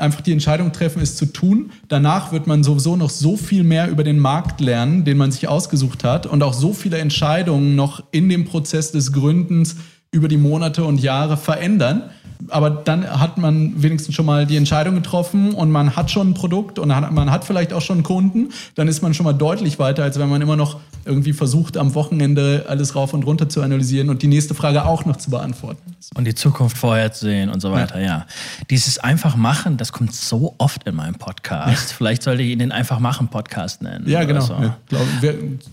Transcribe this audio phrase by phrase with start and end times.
[0.00, 1.70] einfach die Entscheidung treffen, es zu tun.
[1.88, 5.48] Danach wird man sowieso noch so viel mehr über den Markt lernen, den man sich
[5.48, 9.76] ausgesucht hat und auch so viele Entscheidungen noch in dem Prozess des Gründens
[10.12, 12.10] über die Monate und Jahre verändern
[12.48, 16.34] aber dann hat man wenigstens schon mal die Entscheidung getroffen und man hat schon ein
[16.34, 19.78] Produkt und man hat vielleicht auch schon einen Kunden, dann ist man schon mal deutlich
[19.78, 23.62] weiter, als wenn man immer noch irgendwie versucht, am Wochenende alles rauf und runter zu
[23.62, 25.96] analysieren und die nächste Frage auch noch zu beantworten.
[26.14, 28.06] Und die Zukunft vorherzusehen und so weiter, ja.
[28.06, 28.26] ja.
[28.68, 31.92] Dieses einfach machen, das kommt so oft in meinem Podcast.
[31.92, 34.08] Vielleicht sollte ich ihn den einfach machen Podcast nennen.
[34.08, 34.40] Ja, genau.
[34.40, 34.54] So.
[34.54, 34.76] Ja,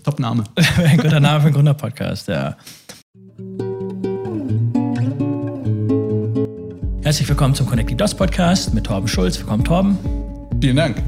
[0.04, 0.44] Top Name.
[0.78, 2.56] ein guter Name für einen Gründerpodcast, ja.
[7.08, 9.40] Herzlich willkommen zum Connected Dots Podcast mit Torben Schulz.
[9.40, 9.98] Willkommen, Torben.
[10.60, 11.02] Vielen Dank.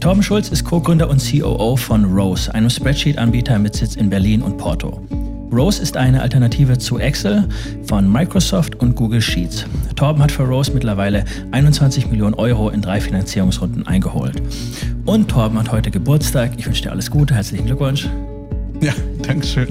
[0.00, 4.58] Torben Schulz ist Co-Gründer und COO von Rose, einem Spreadsheet-Anbieter mit Sitz in Berlin und
[4.58, 5.00] Porto.
[5.52, 7.48] Rose ist eine Alternative zu Excel
[7.86, 9.64] von Microsoft und Google Sheets.
[9.94, 14.42] Torben hat für Rose mittlerweile 21 Millionen Euro in drei Finanzierungsrunden eingeholt.
[15.04, 16.54] Und Torben hat heute Geburtstag.
[16.56, 17.36] Ich wünsche dir alles Gute.
[17.36, 18.08] Herzlichen Glückwunsch.
[18.80, 18.92] Ja,
[19.24, 19.68] Dankeschön.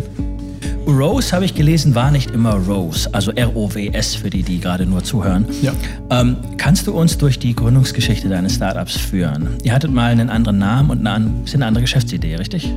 [0.87, 5.03] Rose, habe ich gelesen, war nicht immer Rose, also R-O-W-S für die, die gerade nur
[5.03, 5.45] zuhören.
[5.61, 5.73] Ja.
[6.09, 9.49] Ähm, kannst du uns durch die Gründungsgeschichte deines Startups führen?
[9.63, 12.73] Ihr hattet mal einen anderen Namen und eine, eine andere Geschäftsidee, richtig?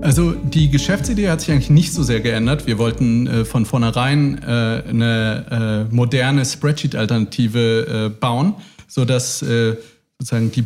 [0.00, 2.66] Also die Geschäftsidee hat sich eigentlich nicht so sehr geändert.
[2.66, 8.54] Wir wollten äh, von vornherein äh, eine äh, moderne Spreadsheet-Alternative äh, bauen,
[8.88, 9.76] sodass äh,
[10.18, 10.64] sozusagen die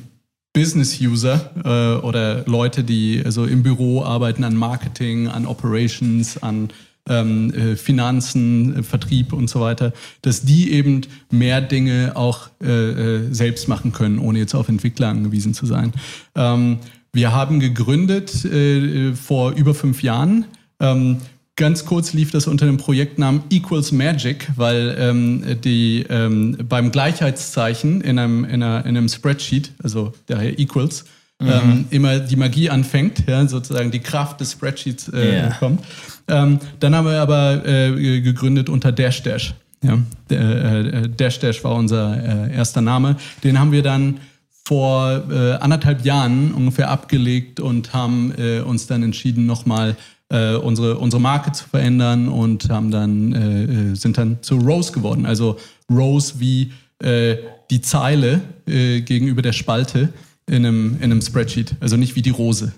[0.52, 6.70] Business-User äh, oder Leute, die also im Büro arbeiten an Marketing, an Operations, an
[7.08, 12.66] ähm, äh, Finanzen, äh, Vertrieb und so weiter, dass die eben mehr Dinge auch äh,
[12.68, 15.92] äh, selbst machen können, ohne jetzt auf Entwickler angewiesen zu sein.
[16.34, 16.78] Ähm,
[17.12, 20.44] wir haben gegründet äh, vor über fünf Jahren.
[20.78, 21.18] Ähm,
[21.60, 28.00] Ganz kurz lief das unter dem Projektnamen Equals Magic, weil ähm, die ähm, beim Gleichheitszeichen
[28.00, 31.04] in einem, in, einer, in einem Spreadsheet, also daher Equals,
[31.38, 31.48] mhm.
[31.50, 35.50] ähm, immer die Magie anfängt, ja, sozusagen die Kraft des Spreadsheets äh, yeah.
[35.58, 35.84] kommt.
[36.28, 39.52] Ähm, dann haben wir aber äh, gegründet unter Dash Dash.
[39.82, 39.98] Ja.
[40.34, 43.16] Äh, Dash Dash war unser äh, erster Name.
[43.44, 44.20] Den haben wir dann
[44.64, 49.94] vor äh, anderthalb Jahren ungefähr abgelegt und haben äh, uns dann entschieden, nochmal
[50.30, 54.92] äh, unsere, unsere Marke zu verändern und haben dann, äh, äh, sind dann zu Rose
[54.92, 55.26] geworden.
[55.26, 55.58] Also
[55.90, 57.36] Rose wie äh,
[57.70, 60.12] die Zeile äh, gegenüber der Spalte
[60.46, 62.72] in einem, in einem Spreadsheet, also nicht wie die Rose.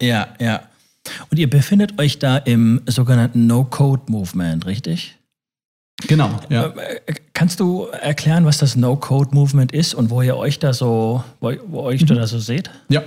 [0.00, 0.62] Ja, ja.
[1.30, 5.16] Und ihr befindet euch da im sogenannten No-Code-Movement, richtig?
[6.06, 6.66] Genau, ja.
[6.66, 11.52] Äh, kannst du erklären, was das No-Code-Movement ist und wo ihr euch da so, wo,
[11.68, 12.14] wo euch mhm.
[12.14, 12.70] da so seht?
[12.88, 13.02] Ja,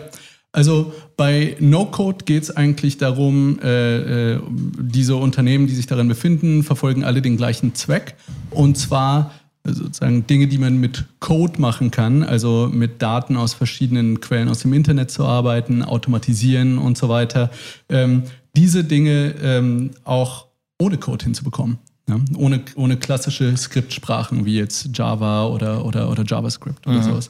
[0.52, 4.42] also bei No-Code geht es eigentlich darum, äh, äh,
[4.80, 8.16] diese Unternehmen, die sich darin befinden, verfolgen alle den gleichen Zweck.
[8.50, 9.32] Und zwar
[9.64, 14.50] äh, sozusagen Dinge, die man mit Code machen kann, also mit Daten aus verschiedenen Quellen
[14.50, 17.52] aus dem Internet zu arbeiten, automatisieren und so weiter.
[17.88, 18.24] Ähm,
[18.56, 20.48] diese Dinge ähm, auch
[20.82, 21.78] ohne Code hinzubekommen.
[22.08, 22.20] Ja?
[22.38, 27.04] Ohne, ohne klassische Skriptsprachen wie jetzt Java oder, oder, oder JavaScript oder mhm.
[27.04, 27.30] sowas.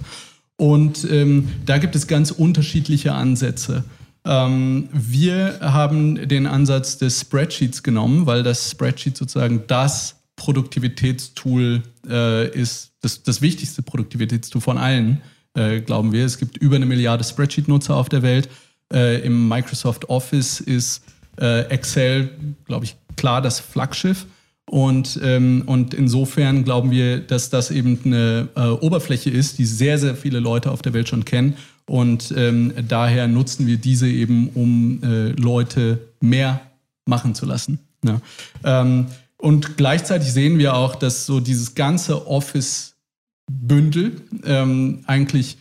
[0.59, 3.85] Und ähm, da gibt es ganz unterschiedliche Ansätze.
[4.25, 12.49] Ähm, wir haben den Ansatz des Spreadsheets genommen, weil das Spreadsheet sozusagen das Produktivitätstool äh,
[12.49, 15.21] ist, das, das wichtigste Produktivitätstool von allen,
[15.53, 16.25] äh, glauben wir.
[16.25, 18.49] Es gibt über eine Milliarde Spreadsheet-Nutzer auf der Welt.
[18.91, 21.03] Äh, Im Microsoft Office ist
[21.39, 22.31] äh, Excel,
[22.65, 24.25] glaube ich, klar das Flaggschiff.
[24.69, 29.97] Und, ähm, und insofern glauben wir, dass das eben eine äh, Oberfläche ist, die sehr,
[29.97, 31.55] sehr viele Leute auf der Welt schon kennen.
[31.87, 36.61] Und ähm, daher nutzen wir diese eben, um äh, Leute mehr
[37.05, 37.79] machen zu lassen.
[38.05, 38.21] Ja.
[38.63, 45.57] Ähm, und gleichzeitig sehen wir auch, dass so dieses ganze Office-Bündel ähm, eigentlich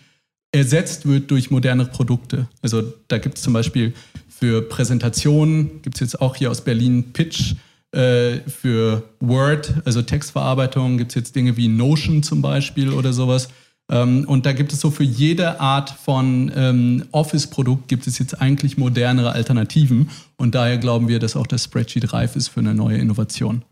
[0.53, 2.47] ersetzt wird durch modernere Produkte.
[2.61, 3.95] Also da gibt es zum Beispiel
[4.29, 7.55] für Präsentationen, gibt es jetzt auch hier aus Berlin Pitch,
[7.93, 13.49] äh, für Word, also Textverarbeitung, gibt es jetzt Dinge wie Notion zum Beispiel oder sowas.
[13.91, 18.41] Ähm, und da gibt es so für jede Art von ähm, Office-Produkt gibt es jetzt
[18.41, 20.11] eigentlich modernere Alternativen.
[20.37, 23.63] Und daher glauben wir, dass auch das Spreadsheet reif ist für eine neue Innovation.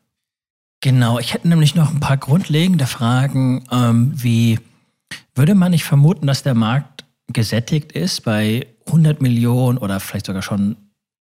[0.80, 4.58] Genau, ich hätte nämlich noch ein paar grundlegende Fragen, ähm, wie
[5.34, 10.42] würde man nicht vermuten, dass der Markt gesättigt ist bei 100 Millionen oder vielleicht sogar
[10.42, 10.76] schon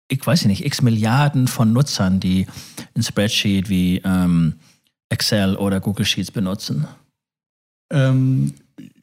[0.07, 2.47] ich weiß nicht, x Milliarden von Nutzern, die
[2.95, 4.53] ein Spreadsheet wie ähm,
[5.09, 6.87] Excel oder Google Sheets benutzen?
[7.91, 8.53] Ähm,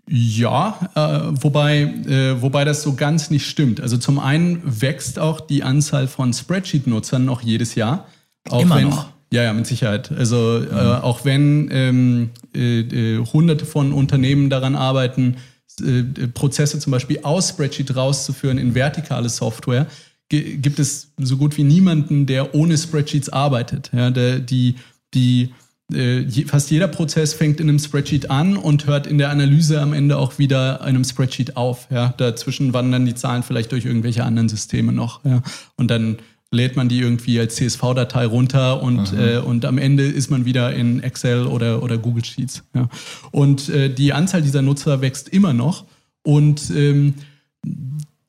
[0.08, 3.80] ja, äh, wobei, äh, wobei das so ganz nicht stimmt.
[3.80, 8.06] Also zum einen wächst auch die Anzahl von Spreadsheet-Nutzern noch jedes Jahr.
[8.50, 9.08] Immer wenn, noch.
[9.32, 10.12] Ja, ja, mit Sicherheit.
[10.12, 10.76] Also mhm.
[10.76, 15.36] äh, auch wenn ähm, äh, äh, hunderte von Unternehmen daran arbeiten,
[15.80, 19.86] äh, Prozesse zum Beispiel aus Spreadsheet rauszuführen in vertikale Software,
[20.32, 23.90] gibt es so gut wie niemanden, der ohne Spreadsheets arbeitet.
[23.92, 24.76] Ja, der, die,
[25.14, 25.50] die,
[25.92, 29.92] äh, fast jeder Prozess fängt in einem Spreadsheet an und hört in der Analyse am
[29.92, 31.88] Ende auch wieder einem Spreadsheet auf.
[31.90, 35.24] Ja, dazwischen wandern die Zahlen vielleicht durch irgendwelche anderen Systeme noch.
[35.24, 35.42] Ja,
[35.76, 36.18] und dann
[36.50, 40.74] lädt man die irgendwie als CSV-Datei runter und, äh, und am Ende ist man wieder
[40.74, 42.62] in Excel oder, oder Google Sheets.
[42.74, 42.88] Ja.
[43.30, 45.86] Und äh, die Anzahl dieser Nutzer wächst immer noch
[46.22, 47.14] und ähm,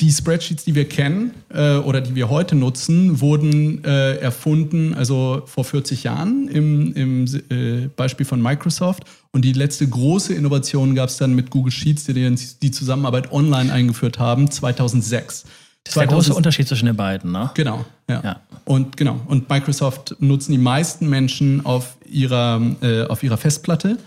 [0.03, 5.43] die Spreadsheets, die wir kennen äh, oder die wir heute nutzen, wurden äh, erfunden, also
[5.45, 9.03] vor 40 Jahren im, im äh, Beispiel von Microsoft.
[9.31, 13.71] Und die letzte große Innovation gab es dann mit Google Sheets, die die Zusammenarbeit online
[13.71, 15.45] eingeführt haben, 2006.
[15.85, 17.51] Das ist der große Unterschied zwischen den beiden, ne?
[17.53, 18.21] Genau, ja.
[18.23, 18.41] ja.
[18.65, 19.21] Und genau.
[19.27, 23.97] Und Microsoft nutzen die meisten Menschen auf ihrer, äh, auf ihrer Festplatte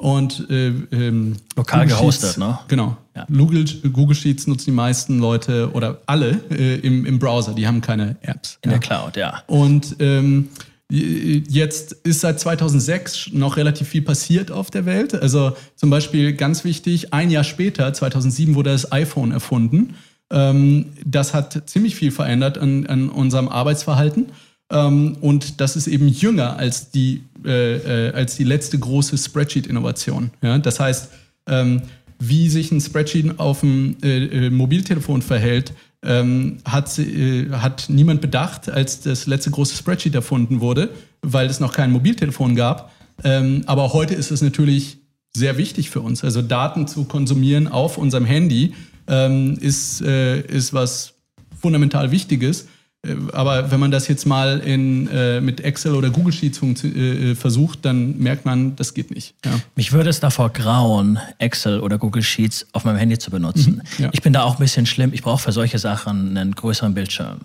[0.00, 2.58] und äh, ähm, lokal Google gehostet, Sheets, ne?
[2.68, 2.96] Genau.
[3.14, 3.26] Ja.
[3.30, 7.54] Google, Google Sheets nutzen die meisten Leute oder alle äh, im, im Browser.
[7.54, 8.58] Die haben keine Apps.
[8.62, 8.78] In ja.
[8.78, 9.42] der Cloud, ja.
[9.46, 10.48] Und ähm,
[10.94, 15.14] Jetzt ist seit 2006 noch relativ viel passiert auf der Welt.
[15.14, 19.94] Also zum Beispiel ganz wichtig, ein Jahr später, 2007, wurde das iPhone erfunden.
[20.30, 24.32] Ähm, das hat ziemlich viel verändert an, an unserem Arbeitsverhalten.
[24.72, 30.30] Ähm, und das ist eben jünger als die, äh, äh, als die letzte große Spreadsheet-Innovation.
[30.42, 30.58] Ja?
[30.58, 31.10] Das heißt,
[31.46, 31.82] ähm,
[32.18, 35.72] wie sich ein Spreadsheet auf dem äh, äh Mobiltelefon verhält,
[36.04, 40.90] ähm, hat, äh, hat niemand bedacht, als das letzte große Spreadsheet erfunden wurde,
[41.20, 42.92] weil es noch kein Mobiltelefon gab.
[43.24, 44.98] Ähm, aber heute ist es natürlich
[45.34, 46.24] sehr wichtig für uns.
[46.24, 48.74] Also Daten zu konsumieren auf unserem Handy
[49.06, 51.14] ähm, ist, äh, ist was
[51.60, 52.66] fundamental Wichtiges.
[53.02, 57.30] Äh, aber wenn man das jetzt mal in, äh, mit Excel oder Google Sheets äh,
[57.30, 59.34] äh, versucht, dann merkt man, das geht nicht.
[59.44, 59.52] Ja.
[59.76, 63.82] Mich würde es davor grauen, Excel oder Google Sheets auf meinem Handy zu benutzen.
[63.98, 64.10] Mhm, ja.
[64.12, 65.12] Ich bin da auch ein bisschen schlimm.
[65.12, 67.40] Ich brauche für solche Sachen einen größeren Bildschirm.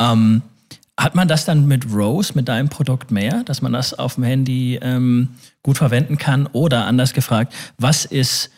[0.00, 0.42] Ähm,
[0.96, 4.24] hat man das dann mit Rose, mit deinem Produkt mehr, dass man das auf dem
[4.24, 5.30] Handy ähm,
[5.62, 6.46] gut verwenden kann?
[6.52, 8.50] Oder anders gefragt, was ist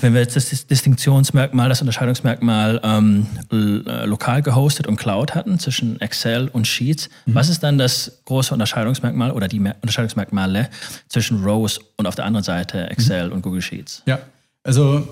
[0.00, 6.00] wenn wir jetzt das Distinktionsmerkmal, das Unterscheidungsmerkmal ähm, äh, lokal gehostet und Cloud hatten zwischen
[6.00, 7.34] Excel und Sheets, mhm.
[7.34, 10.70] was ist dann das große Unterscheidungsmerkmal oder die Unterscheidungsmerkmale
[11.08, 13.32] zwischen Rose und auf der anderen Seite Excel mhm.
[13.34, 14.02] und Google Sheets?
[14.06, 14.18] Ja,
[14.64, 15.06] also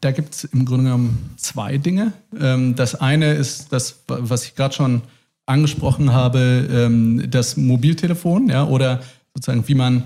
[0.00, 2.12] da gibt es im Grunde genommen zwei Dinge.
[2.38, 5.02] Ähm, das eine ist das, was ich gerade schon
[5.46, 9.00] angesprochen habe, ähm, das Mobiltelefon, ja, oder
[9.34, 10.02] sozusagen wie man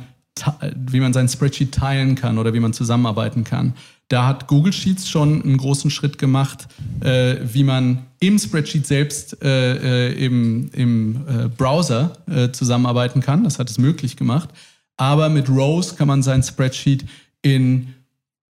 [0.75, 3.75] wie man sein Spreadsheet teilen kann oder wie man zusammenarbeiten kann.
[4.15, 6.69] Da hat Google Sheets schon einen großen Schritt gemacht,
[7.01, 13.43] äh, wie man im Spreadsheet selbst äh, äh im, im äh, Browser äh, zusammenarbeiten kann.
[13.43, 14.51] Das hat es möglich gemacht.
[14.97, 17.05] Aber mit Rose kann man sein Spreadsheet
[17.43, 17.89] in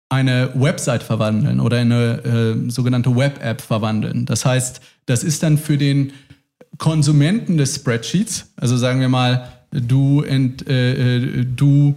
[0.08, 4.26] eine Website verwandeln oder in eine äh, sogenannte Web-App verwandeln.
[4.26, 6.14] Das heißt, das ist dann für den
[6.78, 11.96] Konsumenten des Spreadsheets, also sagen wir mal, du, ent, du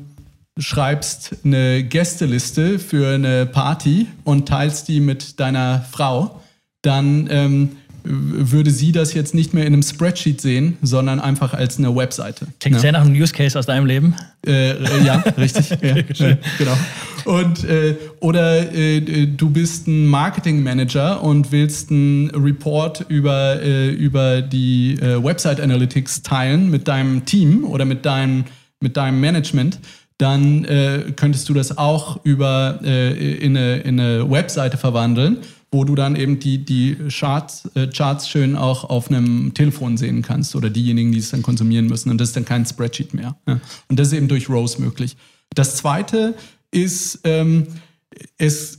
[0.58, 6.42] schreibst eine Gästeliste für eine Party und teilst die mit deiner Frau,
[6.82, 7.70] dann ähm,
[8.04, 12.48] würde sie das jetzt nicht mehr in einem Spreadsheet sehen, sondern einfach als eine Webseite.
[12.58, 12.80] Klingt ja.
[12.80, 14.14] sehr nach einem Use Case aus deinem Leben.
[14.44, 15.70] Äh, äh ja, richtig.
[15.82, 16.76] ja, äh, genau.
[17.24, 23.90] Und, äh, oder äh, du bist ein Marketing Manager und willst einen Report über, äh,
[23.90, 28.44] über die Website Analytics teilen mit deinem Team oder mit deinem,
[28.80, 29.78] mit deinem Management
[30.22, 35.38] dann äh, könntest du das auch über äh, in, eine, in, eine, Webseite verwandeln,
[35.72, 40.22] wo du dann eben die, die Charts, äh, Charts schön auch auf einem Telefon sehen
[40.22, 42.08] kannst oder diejenigen, die es dann konsumieren müssen.
[42.10, 43.36] Und das ist dann kein Spreadsheet mehr.
[43.48, 43.60] Ja.
[43.88, 45.16] Und das ist eben durch Rose möglich.
[45.54, 46.34] Das zweite
[46.70, 47.66] ist, ähm,
[48.38, 48.78] es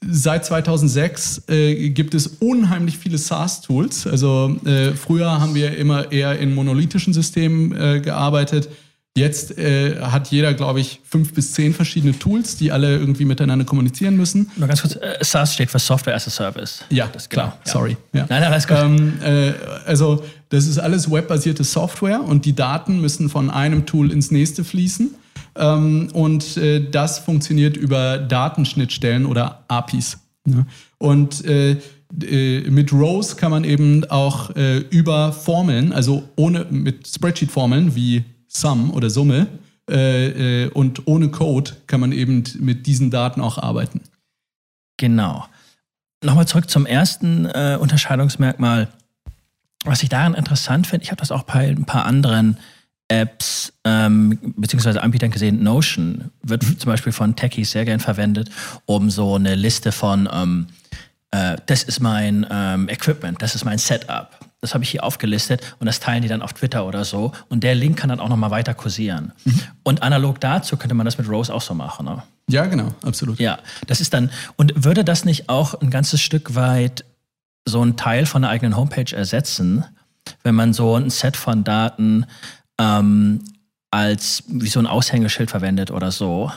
[0.00, 4.06] Seit 2006 äh, gibt es unheimlich viele SaaS-Tools.
[4.06, 8.68] Also äh, früher haben wir immer eher in monolithischen Systemen äh, gearbeitet.
[9.14, 13.66] Jetzt äh, hat jeder, glaube ich, fünf bis zehn verschiedene Tools, die alle irgendwie miteinander
[13.66, 14.50] kommunizieren müssen.
[14.56, 16.82] Nur ganz kurz, äh, SaaS steht für Software as a Service.
[16.88, 17.72] Ja, das klar, genau, ja.
[17.72, 17.96] sorry.
[18.14, 18.26] Ja.
[18.30, 18.78] Nein, nein, alles gut.
[18.78, 19.52] Ähm, äh,
[19.84, 24.64] also das ist alles webbasierte Software und die Daten müssen von einem Tool ins nächste
[24.64, 25.14] fließen.
[25.56, 30.20] Ähm, und äh, das funktioniert über Datenschnittstellen oder APIs.
[30.46, 30.64] Ja.
[30.96, 31.76] Und äh,
[32.22, 38.24] äh, mit Rows kann man eben auch äh, über Formeln, also ohne mit Spreadsheet-Formeln wie
[38.52, 39.46] Sum oder Summe
[39.90, 44.00] äh, äh, und ohne Code kann man eben mit diesen Daten auch arbeiten.
[44.96, 45.46] Genau.
[46.22, 48.88] Nochmal zurück zum ersten äh, Unterscheidungsmerkmal.
[49.84, 52.58] was ich daran interessant finde, ich habe das auch bei ein paar anderen
[53.08, 55.62] Apps ähm, beziehungsweise Anbietern gesehen.
[55.62, 58.50] Notion wird zum Beispiel von Techies sehr gern verwendet,
[58.86, 60.66] um so eine Liste von ähm,
[61.32, 64.38] äh, das ist mein ähm, Equipment, das ist mein Setup.
[64.62, 67.32] Das habe ich hier aufgelistet und das teilen die dann auf Twitter oder so.
[67.48, 69.32] Und der Link kann dann auch nochmal weiter kursieren.
[69.44, 69.60] Mhm.
[69.82, 72.06] Und analog dazu könnte man das mit Rose auch so machen.
[72.06, 72.22] Ne?
[72.48, 73.38] Ja, genau, absolut.
[73.40, 74.30] Ja, das ist dann.
[74.56, 77.04] Und würde das nicht auch ein ganzes Stück weit
[77.64, 79.84] so ein Teil von der eigenen Homepage ersetzen,
[80.42, 82.26] wenn man so ein Set von Daten
[82.78, 83.44] ähm,
[83.90, 86.50] als wie so ein Aushängeschild verwendet oder so.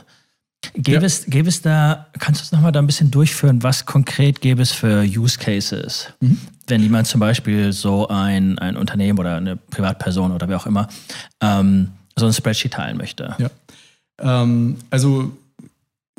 [0.73, 1.05] Gäbe, ja.
[1.05, 4.61] es, gäbe es da, kannst du es nochmal da ein bisschen durchführen, was konkret gäbe
[4.61, 6.39] es für Use Cases, mhm.
[6.67, 10.87] Wenn jemand zum Beispiel so ein, ein Unternehmen oder eine Privatperson oder wer auch immer
[11.41, 13.35] ähm, so ein Spreadsheet teilen möchte?
[13.37, 13.49] Ja.
[14.19, 15.31] Ähm, also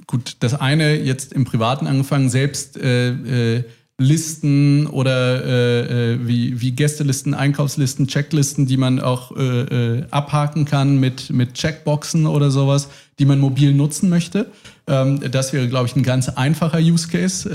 [0.07, 3.65] gut, das eine jetzt im Privaten angefangen, selbst äh, äh,
[3.99, 10.67] Listen oder äh, äh, wie, wie Gästelisten, Einkaufslisten, Checklisten, die man auch äh, äh, abhaken
[10.67, 12.89] kann mit, mit Checkboxen oder sowas,
[13.19, 14.53] die man mobil nutzen möchte.
[14.87, 17.49] Ähm, das wäre, glaube ich, ein ganz einfacher Use Case,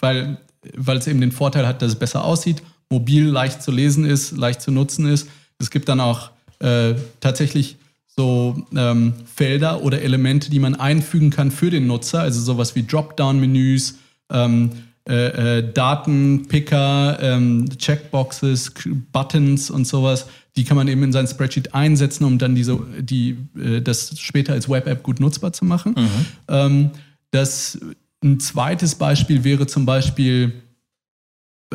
[0.00, 0.38] weil,
[0.76, 4.36] weil es eben den Vorteil hat, dass es besser aussieht, mobil leicht zu lesen ist,
[4.36, 5.28] leicht zu nutzen ist.
[5.58, 6.30] Es gibt dann auch
[6.60, 7.76] äh, tatsächlich
[8.16, 12.84] so ähm, Felder oder Elemente, die man einfügen kann für den Nutzer, also sowas wie
[12.84, 13.98] Dropdown-Menüs,
[14.30, 14.70] ähm,
[15.08, 18.72] äh, äh, Datenpicker, ähm, Checkboxes,
[19.12, 23.36] Buttons und sowas, die kann man eben in sein Spreadsheet einsetzen, um dann diese, die,
[23.54, 25.94] äh, das später als Web-App gut nutzbar zu machen.
[25.98, 26.26] Mhm.
[26.48, 26.90] Ähm,
[27.32, 27.78] das,
[28.24, 30.64] ein zweites Beispiel wäre zum Beispiel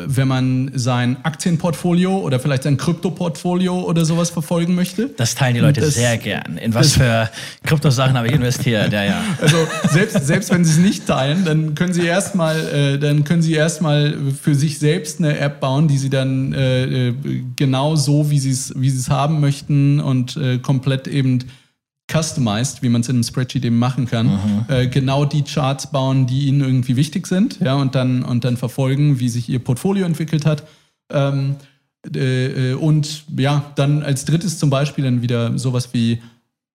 [0.07, 5.09] wenn man sein Aktienportfolio oder vielleicht sein Kryptoportfolio oder sowas verfolgen möchte.
[5.09, 6.57] Das teilen die Leute das, sehr gern.
[6.57, 7.29] In was für
[7.63, 8.93] Kryptosachen habe ich investiert?
[8.93, 9.21] Ja, ja.
[9.41, 13.41] Also selbst, selbst wenn sie es nicht teilen, dann können sie erstmal, äh, dann können
[13.41, 17.13] sie erstmal für sich selbst eine App bauen, die sie dann äh, äh
[17.55, 21.39] genau so, wie sie es, wie sie es haben möchten und äh, komplett eben
[22.11, 26.27] customized, wie man es in einem Spreadsheet eben machen kann, äh, genau die Charts bauen,
[26.27, 30.05] die ihnen irgendwie wichtig sind, ja, und dann, und dann verfolgen, wie sich ihr Portfolio
[30.05, 30.63] entwickelt hat.
[31.11, 31.55] Ähm,
[32.15, 36.21] äh, und ja, dann als drittes zum Beispiel dann wieder sowas wie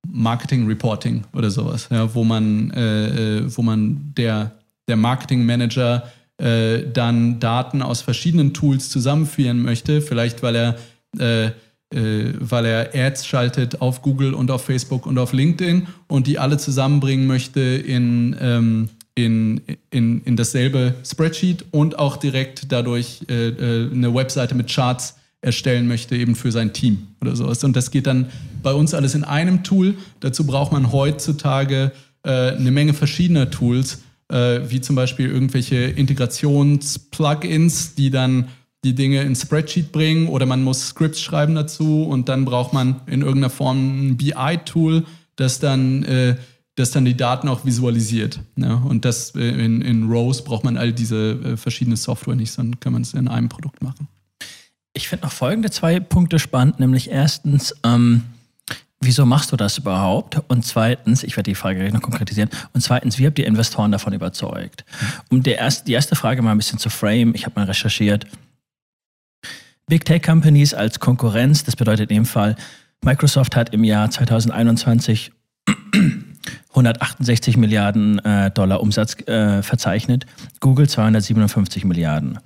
[0.07, 4.53] Marketing Reporting oder sowas, ja, wo man, äh, äh wo man der,
[4.87, 6.05] der Marketing Manager
[6.39, 10.77] äh, dann Daten aus verschiedenen Tools zusammenführen möchte, vielleicht weil er
[11.19, 11.53] äh,
[11.91, 16.57] weil er Ads schaltet auf Google und auf Facebook und auf LinkedIn und die alle
[16.57, 19.61] zusammenbringen möchte in, ähm, in,
[19.91, 25.87] in, in dasselbe Spreadsheet und auch direkt dadurch äh, äh, eine Webseite mit Charts erstellen
[25.87, 27.63] möchte, eben für sein Team oder sowas.
[27.63, 28.31] Und das geht dann
[28.63, 29.95] bei uns alles in einem Tool.
[30.21, 31.93] Dazu braucht man heutzutage
[32.25, 38.49] äh, eine Menge verschiedener Tools, äh, wie zum Beispiel irgendwelche Integrations-Plugins, die dann
[38.85, 43.01] die Dinge ins Spreadsheet bringen oder man muss Scripts schreiben dazu und dann braucht man
[43.07, 45.05] in irgendeiner Form ein BI-Tool,
[45.37, 46.37] das dann, äh,
[46.77, 48.41] das dann die Daten auch visualisiert.
[48.57, 48.75] Ja?
[48.75, 52.79] Und das äh, in, in Rose braucht man all diese äh, verschiedene Software nicht, sondern
[52.81, 54.09] kann man es in einem Produkt machen.
[54.93, 58.23] Ich finde noch folgende zwei Punkte spannend, nämlich erstens, ähm,
[59.01, 60.41] wieso machst du das überhaupt?
[60.49, 63.91] Und zweitens, ich werde die Frage gleich noch konkretisieren, und zweitens, wie habt ihr Investoren
[63.91, 64.85] davon überzeugt?
[65.31, 68.27] Um der erst, die erste Frage mal ein bisschen zu frame, ich habe mal recherchiert,
[69.87, 71.65] Big Tech Companies als Konkurrenz.
[71.65, 72.57] Das bedeutet in dem Fall,
[73.03, 75.33] Microsoft hat im Jahr 2021
[76.71, 80.27] 168 Milliarden äh, Dollar Umsatz äh, verzeichnet,
[80.61, 82.39] Google 257 Milliarden.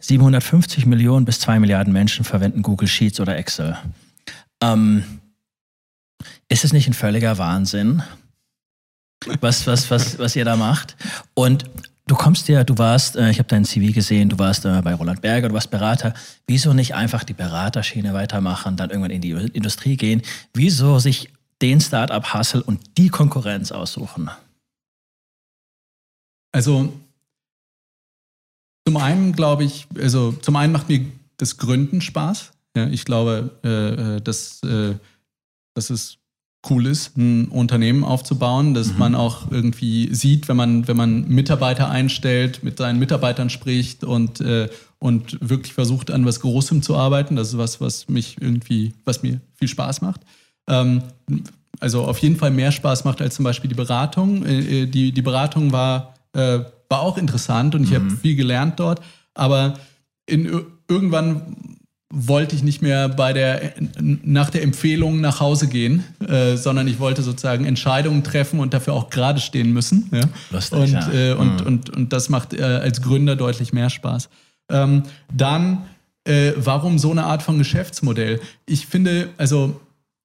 [0.00, 3.76] 750 Millionen bis 2 Milliarden Menschen verwenden Google Sheets oder Excel.
[4.62, 5.04] Ähm,
[6.48, 8.02] ist es nicht ein völliger Wahnsinn,
[9.40, 10.96] was, was, was, was ihr da macht?
[11.34, 11.64] Und
[12.06, 14.94] Du kommst ja, du warst, äh, ich habe dein CV gesehen, du warst äh, bei
[14.94, 16.12] Roland Berger, du warst Berater.
[16.46, 20.20] Wieso nicht einfach die Beraterschiene weitermachen, dann irgendwann in die Industrie gehen?
[20.52, 21.32] Wieso sich
[21.62, 24.30] den Startup-Hustle und die Konkurrenz aussuchen?
[26.52, 26.92] Also
[28.86, 31.06] zum einen glaube ich, also zum einen macht mir
[31.38, 32.52] das Gründen Spaß.
[32.76, 34.94] Ja, ich glaube, äh, äh dass, äh,
[35.74, 36.18] dass es
[36.70, 38.98] cool ist, ein Unternehmen aufzubauen, dass mhm.
[38.98, 44.40] man auch irgendwie sieht, wenn man, wenn man Mitarbeiter einstellt, mit seinen Mitarbeitern spricht und,
[44.40, 44.68] äh,
[44.98, 47.36] und wirklich versucht, an was Großem zu arbeiten.
[47.36, 50.20] Das ist was, was mich irgendwie, was mir viel Spaß macht.
[50.68, 51.02] Ähm,
[51.80, 54.44] also auf jeden Fall mehr Spaß macht als zum Beispiel die Beratung.
[54.44, 57.94] Äh, äh die, die Beratung war, äh, war auch interessant und ich mhm.
[57.94, 59.00] habe viel gelernt dort,
[59.34, 59.74] aber
[60.26, 61.78] in, irgendwann
[62.14, 67.00] wollte ich nicht mehr bei der, nach der Empfehlung nach Hause gehen, äh, sondern ich
[67.00, 70.08] wollte sozusagen Entscheidungen treffen und dafür auch gerade stehen müssen.
[70.12, 70.20] Ja?
[70.50, 71.12] Lustig, und, ja.
[71.12, 71.66] äh, und, mhm.
[71.66, 74.28] und, und das macht äh, als Gründer deutlich mehr Spaß.
[74.70, 75.02] Ähm,
[75.32, 75.84] dann
[76.24, 78.40] äh, warum so eine Art von Geschäftsmodell?
[78.66, 79.80] Ich finde, also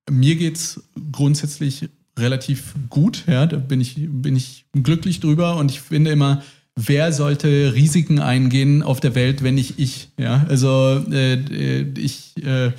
[0.10, 5.72] mir geht es grundsätzlich relativ gut, ja, da bin ich, bin ich glücklich drüber und
[5.72, 6.41] ich finde immer,
[6.88, 12.71] wer sollte Risiken eingehen auf der Welt, wenn nicht ich, ja, also äh, ich äh,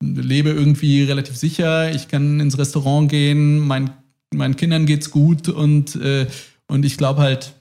[0.00, 3.90] lebe irgendwie relativ sicher, ich kann ins Restaurant gehen, mein,
[4.32, 6.26] meinen Kindern geht's gut und, äh,
[6.68, 7.54] und ich glaube halt,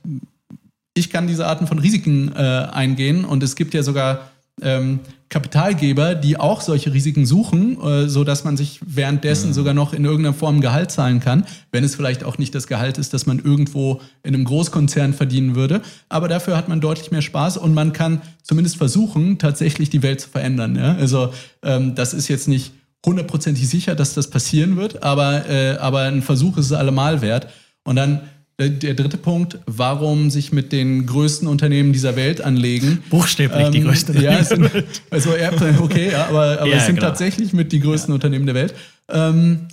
[0.93, 4.99] ich kann diese Arten von Risiken äh, eingehen und es gibt ja sogar ähm,
[5.29, 9.53] Kapitalgeber, die auch solche Risiken suchen, äh, so dass man sich währenddessen mhm.
[9.53, 12.97] sogar noch in irgendeiner Form Gehalt zahlen kann, wenn es vielleicht auch nicht das Gehalt
[12.97, 15.81] ist, das man irgendwo in einem Großkonzern verdienen würde.
[16.09, 20.21] Aber dafür hat man deutlich mehr Spaß und man kann zumindest versuchen, tatsächlich die Welt
[20.21, 20.75] zu verändern.
[20.75, 20.95] Ja?
[20.95, 22.71] Also ähm, das ist jetzt nicht
[23.05, 27.47] hundertprozentig sicher, dass das passieren wird, aber, äh, aber ein Versuch ist es allemal wert.
[27.83, 28.21] Und dann
[28.59, 33.03] der dritte Punkt, warum sich mit den größten Unternehmen dieser Welt anlegen.
[33.11, 34.71] Buchstäblich ähm, die größten ja, sind,
[35.11, 37.07] also Apple, okay, ja, aber, aber ja, es sind genau.
[37.07, 38.15] tatsächlich mit die größten ja.
[38.15, 38.73] Unternehmen der Welt.
[39.09, 39.67] Ähm,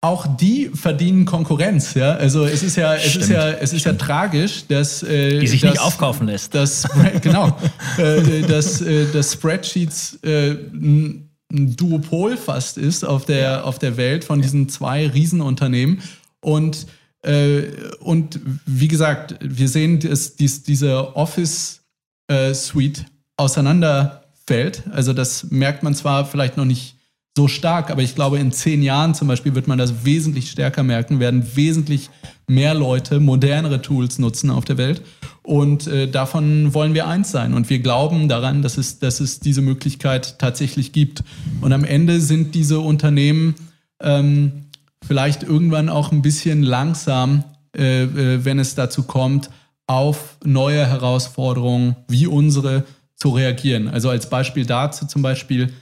[0.00, 2.14] auch die verdienen Konkurrenz, ja.
[2.14, 3.24] Also es ist ja, es Stimmt.
[3.24, 6.54] ist ja, es ist ja tragisch, dass äh, die sich dass, nicht aufkaufen lässt.
[6.54, 6.88] Dass,
[7.20, 7.56] genau,
[7.98, 14.24] äh, dass, äh, dass Spreadsheets äh, ein Duopol fast ist auf der auf der Welt
[14.24, 16.00] von diesen zwei Riesenunternehmen
[16.42, 16.86] und,
[17.22, 17.62] äh,
[18.00, 23.04] und wie gesagt, wir sehen, dass dies, diese Office-Suite äh,
[23.36, 24.82] auseinanderfällt.
[24.90, 26.96] Also das merkt man zwar vielleicht noch nicht
[27.36, 30.82] so stark, aber ich glaube, in zehn Jahren zum Beispiel wird man das wesentlich stärker
[30.82, 32.10] merken, werden wesentlich
[32.46, 35.02] mehr Leute modernere Tools nutzen auf der Welt.
[35.42, 37.54] Und äh, davon wollen wir eins sein.
[37.54, 41.24] Und wir glauben daran, dass es, dass es diese Möglichkeit tatsächlich gibt.
[41.62, 43.54] Und am Ende sind diese Unternehmen
[44.00, 44.61] ähm,
[45.06, 47.44] vielleicht irgendwann auch ein bisschen langsam,
[47.76, 49.50] äh, äh, wenn es dazu kommt,
[49.86, 52.84] auf neue Herausforderungen wie unsere
[53.16, 53.88] zu reagieren.
[53.88, 55.72] Also als Beispiel dazu zum Beispiel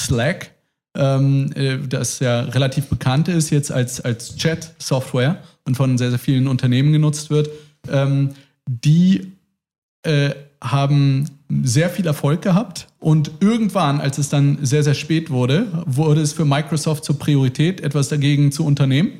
[0.00, 0.52] Slack,
[0.96, 6.18] ähm, äh, das ja relativ bekannt ist jetzt als, als Chat-Software und von sehr, sehr
[6.18, 7.50] vielen Unternehmen genutzt wird.
[7.88, 8.30] Ähm,
[8.66, 9.32] die
[10.02, 10.30] äh,
[10.62, 11.30] haben
[11.62, 16.32] sehr viel Erfolg gehabt und irgendwann, als es dann sehr, sehr spät wurde, wurde es
[16.32, 19.12] für Microsoft zur Priorität, etwas dagegen zu unternehmen.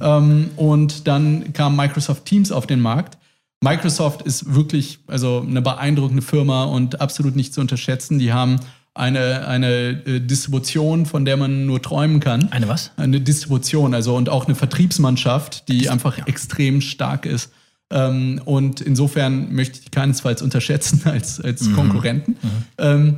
[0.00, 3.18] Ähm, und dann kam Microsoft Teams auf den Markt.
[3.62, 8.18] Microsoft ist wirklich also eine beeindruckende Firma und absolut nicht zu unterschätzen.
[8.18, 8.56] Die haben
[8.94, 12.50] eine, eine äh, Distribution, von der man nur träumen kann.
[12.52, 12.90] Eine was?
[12.96, 16.24] Eine Distribution, also und auch eine Vertriebsmannschaft, die einfach ja.
[16.26, 17.52] extrem stark ist.
[17.90, 21.74] Ähm, und insofern möchte ich die keinesfalls unterschätzen als, als mhm.
[21.74, 22.36] Konkurrenten.
[22.42, 22.48] Mhm.
[22.78, 23.16] Ähm,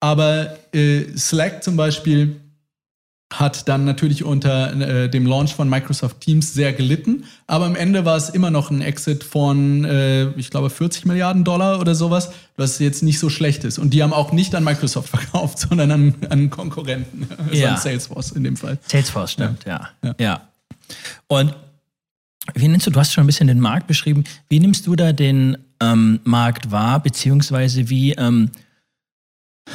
[0.00, 2.36] aber äh, Slack zum Beispiel
[3.32, 7.24] hat dann natürlich unter äh, dem Launch von Microsoft Teams sehr gelitten.
[7.46, 11.44] Aber am Ende war es immer noch ein Exit von, äh, ich glaube, 40 Milliarden
[11.44, 13.78] Dollar oder sowas, was jetzt nicht so schlecht ist.
[13.78, 17.28] Und die haben auch nicht an Microsoft verkauft, sondern an, an Konkurrenten.
[17.38, 17.74] Also ja.
[17.74, 18.78] an Salesforce in dem Fall.
[18.86, 19.88] Salesforce, stimmt, ja.
[20.02, 20.14] ja.
[20.18, 20.48] ja.
[21.28, 21.54] Und
[22.60, 24.24] wie nennst du, du hast schon ein bisschen den Markt beschrieben.
[24.48, 28.50] Wie nimmst du da den ähm, Markt wahr, beziehungsweise wie ähm,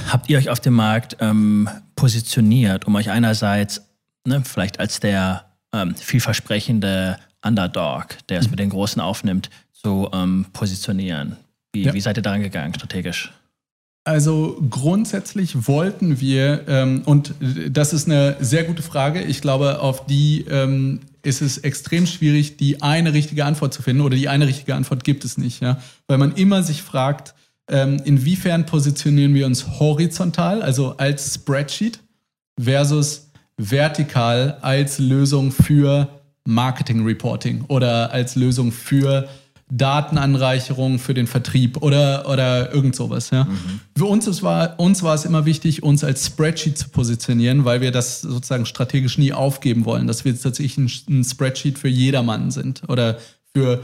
[0.10, 3.82] habt ihr euch auf dem Markt ähm, positioniert, um euch einerseits
[4.26, 8.52] ne, vielleicht als der ähm, vielversprechende Underdog, der es mhm.
[8.52, 11.38] mit den Großen aufnimmt, zu ähm, positionieren?
[11.74, 11.94] Wie, ja.
[11.94, 13.32] wie seid ihr daran gegangen, strategisch?
[14.06, 17.36] Also grundsätzlich wollten wir, ähm, und
[17.70, 22.58] das ist eine sehr gute Frage, ich glaube, auf die ähm, ist es extrem schwierig,
[22.58, 25.82] die eine richtige Antwort zu finden oder die eine richtige Antwort gibt es nicht, ja?
[26.08, 27.34] weil man immer sich fragt,
[27.70, 32.00] ähm, inwiefern positionieren wir uns horizontal, also als Spreadsheet,
[32.60, 36.10] versus vertikal als Lösung für
[36.46, 39.30] Marketing Reporting oder als Lösung für
[39.76, 43.32] Datenanreicherung für den Vertrieb oder, oder irgend sowas.
[43.32, 43.46] Ja.
[43.46, 43.80] Mhm.
[43.98, 47.82] Für uns, es war, uns war es immer wichtig, uns als Spreadsheet zu positionieren, weil
[47.82, 52.52] wir das sozusagen strategisch nie aufgeben wollen, dass wir tatsächlich ein, ein Spreadsheet für jedermann
[52.52, 53.18] sind oder
[53.56, 53.82] für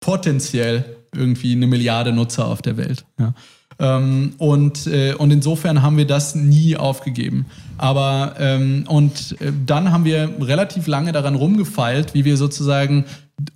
[0.00, 3.04] potenziell irgendwie eine Milliarde Nutzer auf der Welt.
[3.18, 3.34] Ja.
[3.78, 7.46] Ähm, und, äh, und insofern haben wir das nie aufgegeben.
[7.76, 13.04] Aber ähm, und äh, dann haben wir relativ lange daran rumgefeilt, wie wir sozusagen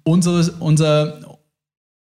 [0.02, 1.38] unsere, unser,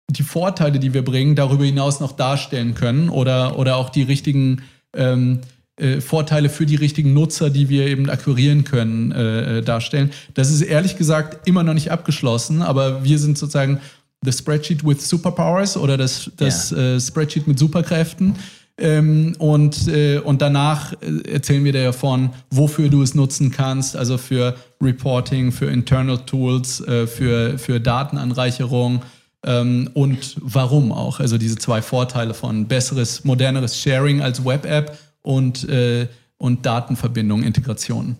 [0.09, 4.61] die Vorteile, die wir bringen, darüber hinaus noch darstellen können oder, oder auch die richtigen
[4.95, 5.41] ähm,
[5.77, 10.11] äh, Vorteile für die richtigen Nutzer, die wir eben akquirieren können, äh, äh, darstellen.
[10.33, 13.81] Das ist ehrlich gesagt immer noch nicht abgeschlossen, aber wir sind sozusagen
[14.21, 16.95] das Spreadsheet with Superpowers oder das, das yeah.
[16.95, 18.35] äh, Spreadsheet mit Superkräften.
[18.77, 23.97] Ähm, und, äh, und danach äh, erzählen wir dir davon, wofür du es nutzen kannst,
[23.97, 29.01] also für Reporting, für Internal Tools, für, für Datenanreicherung,
[29.45, 31.19] ähm, und warum auch.
[31.19, 38.17] Also diese zwei Vorteile von besseres, moderneres Sharing als Web-App und, äh, und Datenverbindung, Integration.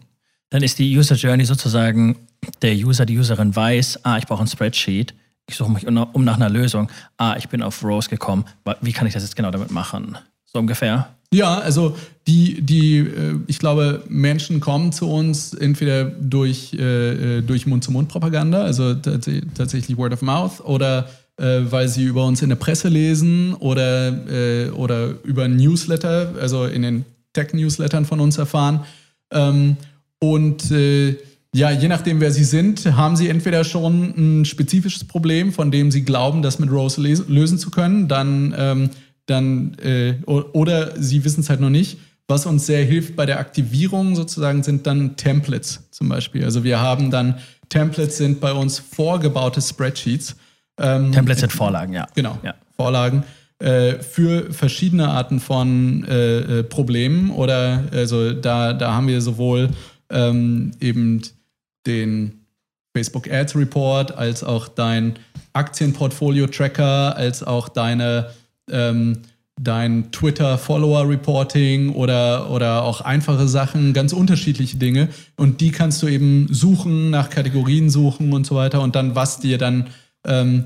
[0.49, 2.17] Dann ist die User Journey sozusagen,
[2.61, 5.13] der User, die Userin weiß, ah, ich brauche ein Spreadsheet,
[5.47, 8.45] ich suche mich um nach einer Lösung, ah, ich bin auf Rose gekommen,
[8.81, 10.17] wie kann ich das jetzt genau damit machen?
[10.45, 11.14] So ungefähr?
[11.33, 11.95] Ja, also
[12.27, 18.63] die, die, äh, ich glaube, Menschen kommen zu uns entweder durch, äh, äh, durch Mund-zu-Mund-Propaganda,
[18.63, 24.71] also tatsächlich Word of Mouth, oder weil sie über uns in der Presse lesen oder,
[24.77, 28.85] oder über Newsletter, also in den Tech-Newslettern von uns erfahren.
[29.31, 29.75] Ähm,
[30.19, 30.63] und
[31.53, 35.91] ja, je nachdem, wer sie sind, haben sie entweder schon ein spezifisches Problem, von dem
[35.91, 38.89] sie glauben, das mit Rose lösen zu können, dann, ähm,
[39.25, 41.97] dann äh, oder sie wissen es halt noch nicht.
[42.27, 46.43] Was uns sehr hilft bei der Aktivierung sozusagen sind dann Templates zum Beispiel.
[46.43, 47.37] Also wir haben dann
[47.69, 50.35] Templates sind bei uns vorgebaute Spreadsheets.
[50.79, 52.07] Ähm, Templates sind Vorlagen, ja.
[52.15, 52.55] Genau, ja.
[52.75, 53.23] Vorlagen
[53.59, 59.69] äh, für verschiedene Arten von äh, äh, Problemen oder also da, da haben wir sowohl
[60.09, 61.21] ähm, eben
[61.85, 62.45] den
[62.95, 65.19] Facebook Ads Report, als auch dein
[65.53, 68.29] Aktienportfolio-Tracker, als auch deine,
[68.69, 69.19] ähm,
[69.61, 75.09] dein Twitter-Follower-Reporting oder, oder auch einfache Sachen, ganz unterschiedliche Dinge.
[75.37, 78.81] Und die kannst du eben suchen, nach Kategorien suchen und so weiter.
[78.81, 79.87] Und dann, was dir dann,
[80.25, 80.65] ähm,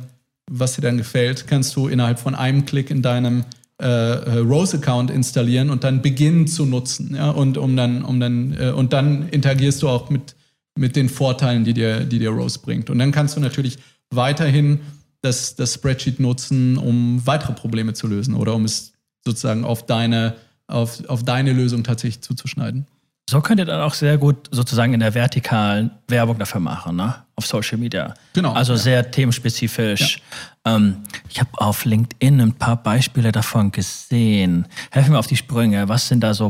[0.49, 3.45] was dir dann gefällt, kannst du innerhalb von einem Klick in deinem
[3.81, 7.15] äh, äh, Rose-Account installieren und dann beginnen zu nutzen.
[7.15, 7.29] Ja?
[7.29, 10.35] Und um dann, um dann, äh, und dann interagierst du auch mit,
[10.75, 12.89] mit den Vorteilen, die dir, die dir Rose bringt.
[12.89, 13.77] Und dann kannst du natürlich
[14.09, 14.79] weiterhin
[15.21, 18.93] das, das Spreadsheet nutzen, um weitere Probleme zu lösen oder um es
[19.25, 20.35] sozusagen auf deine,
[20.67, 22.87] auf, auf deine Lösung tatsächlich zuzuschneiden.
[23.29, 27.13] So könnt ihr dann auch sehr gut sozusagen in der vertikalen Werbung dafür machen, ne?
[27.35, 28.15] Auf Social Media.
[28.33, 28.53] Genau.
[28.53, 28.79] Also ja.
[28.79, 30.19] sehr themenspezifisch.
[30.65, 30.75] Ja.
[30.75, 34.67] Ähm, ich habe auf LinkedIn ein paar Beispiele davon gesehen.
[34.89, 35.87] Helfen mir auf die Sprünge.
[35.87, 36.49] Was sind da so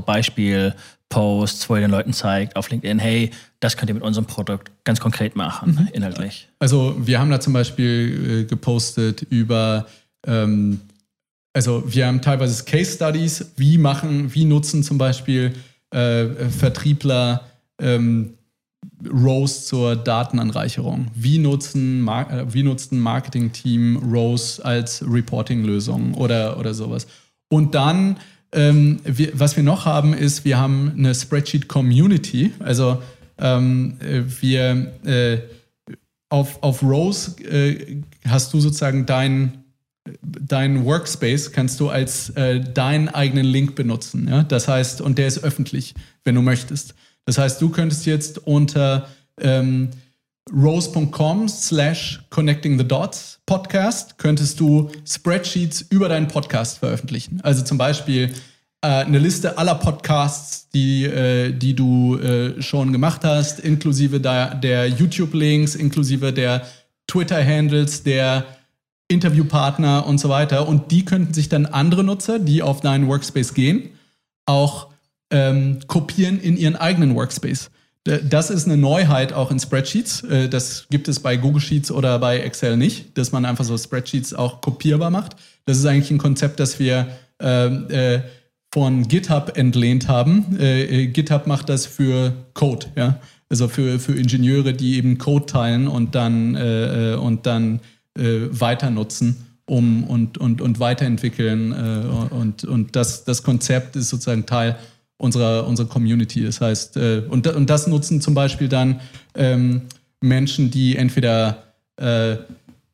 [1.10, 4.72] Beispielposts, wo ihr den Leuten zeigt auf LinkedIn, hey, das könnt ihr mit unserem Produkt
[4.84, 5.90] ganz konkret machen, mhm.
[5.94, 6.48] inhaltlich?
[6.60, 9.88] Also wir haben da zum Beispiel äh, gepostet über
[10.26, 10.82] ähm,
[11.54, 15.54] also wir haben teilweise Case Studies, wie machen, wie nutzen zum Beispiel
[15.90, 17.46] äh, Vertriebler
[17.82, 18.36] ähm,
[19.12, 21.08] Rose zur Datenanreicherung?
[21.16, 27.08] Wie nutzen Mar äh, wie nutzt ein Marketing-Team Rose als Reporting-Lösung oder, oder sowas?
[27.50, 28.18] Und dann,
[28.52, 32.54] ähm, wir, was wir noch haben, ist, wir haben eine Spreadsheet-Community.
[32.60, 33.02] Also
[33.38, 35.38] ähm, wir äh,
[36.30, 39.64] auf, auf Rose äh, hast du sozusagen dein
[40.22, 44.28] dein Workspace kannst du als äh, deinen eigenen Link benutzen.
[44.28, 44.44] Ja?
[44.44, 46.96] Das heißt, und der ist öffentlich, wenn du möchtest.
[47.26, 49.08] Das heißt, du könntest jetzt unter
[49.40, 49.90] ähm,
[50.52, 57.42] rose.com slash connecting the dots Podcast könntest du Spreadsheets über deinen Podcast veröffentlichen.
[57.42, 58.32] Also zum Beispiel
[58.82, 64.56] äh, eine Liste aller Podcasts, die, äh, die du äh, schon gemacht hast, inklusive der,
[64.56, 66.66] der YouTube-Links, inklusive der
[67.08, 68.46] Twitter-Handles, der
[69.08, 70.68] Interviewpartner und so weiter.
[70.68, 73.90] Und die könnten sich dann andere Nutzer, die auf deinen Workspace gehen,
[74.46, 74.90] auch
[75.32, 77.72] ähm, kopieren in ihren eigenen Workspace.
[78.06, 80.24] Das ist eine Neuheit auch in Spreadsheets.
[80.24, 83.78] Äh, das gibt es bei Google Sheets oder bei Excel nicht, dass man einfach so
[83.78, 85.36] Spreadsheets auch kopierbar macht.
[85.66, 87.08] Das ist eigentlich ein Konzept, das wir
[87.40, 88.22] ähm, äh,
[88.74, 90.58] von GitHub entlehnt haben.
[90.60, 93.20] Äh, GitHub macht das für Code, ja.
[93.50, 96.56] Also für, für Ingenieure, die eben Code teilen und dann,
[97.16, 97.80] und dann
[98.16, 101.72] weiter nutzen um, und, und, und weiterentwickeln.
[102.30, 104.78] Und und das, das Konzept ist sozusagen Teil
[105.20, 106.44] unserer, unserer Community.
[106.44, 109.02] Das heißt, äh, und, und das nutzen zum Beispiel dann
[109.36, 109.84] ähm,
[110.22, 111.64] Menschen, die entweder
[111.98, 112.38] äh,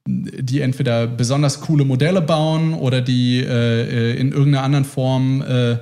[0.07, 5.77] die entweder besonders coole Modelle bauen oder die äh, in irgendeiner anderen Form äh,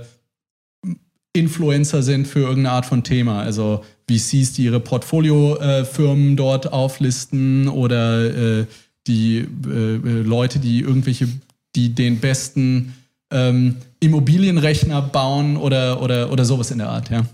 [1.34, 3.42] Influencer sind für irgendeine Art von Thema.
[3.42, 8.66] Also VCs, die ihre Portfoliofirmen dort auflisten oder äh,
[9.08, 11.28] die äh, äh, Leute, die irgendwelche,
[11.76, 12.94] die den besten
[13.34, 17.26] ähm, Immobilienrechner bauen oder, oder, oder sowas in der Art, ja.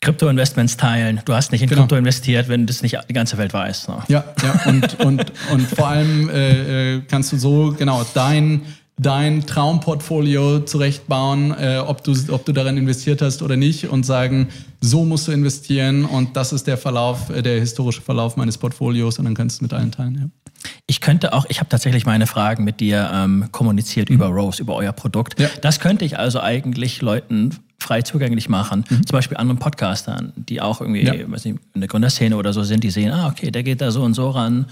[0.00, 1.20] Krypto-Investments teilen.
[1.24, 1.82] Du hast nicht in genau.
[1.82, 3.88] Krypto investiert, wenn das nicht die ganze Welt weiß.
[3.88, 3.98] Ne?
[4.08, 4.60] Ja, ja.
[4.66, 8.62] Und, und, und vor allem äh, äh, kannst du so genau dein
[8.98, 14.48] dein Traumportfolio zurechtbauen, äh, ob, du, ob du darin investiert hast oder nicht und sagen,
[14.80, 19.18] so musst du investieren und das ist der Verlauf, äh, der historische Verlauf meines Portfolios
[19.18, 20.14] und dann kannst du es mit allen teilen.
[20.14, 20.45] Ja.
[20.86, 24.16] Ich könnte auch, ich habe tatsächlich meine Fragen mit dir ähm, kommuniziert mhm.
[24.16, 25.38] über Rose, über euer Produkt.
[25.40, 25.48] Ja.
[25.60, 28.84] Das könnte ich also eigentlich Leuten frei zugänglich machen.
[28.88, 29.06] Mhm.
[29.06, 31.14] Zum Beispiel anderen Podcastern, die auch irgendwie, ja.
[31.30, 33.90] weiß nicht, in der Gründerszene oder so sind, die sehen, ah, okay, der geht da
[33.90, 34.66] so und so ran.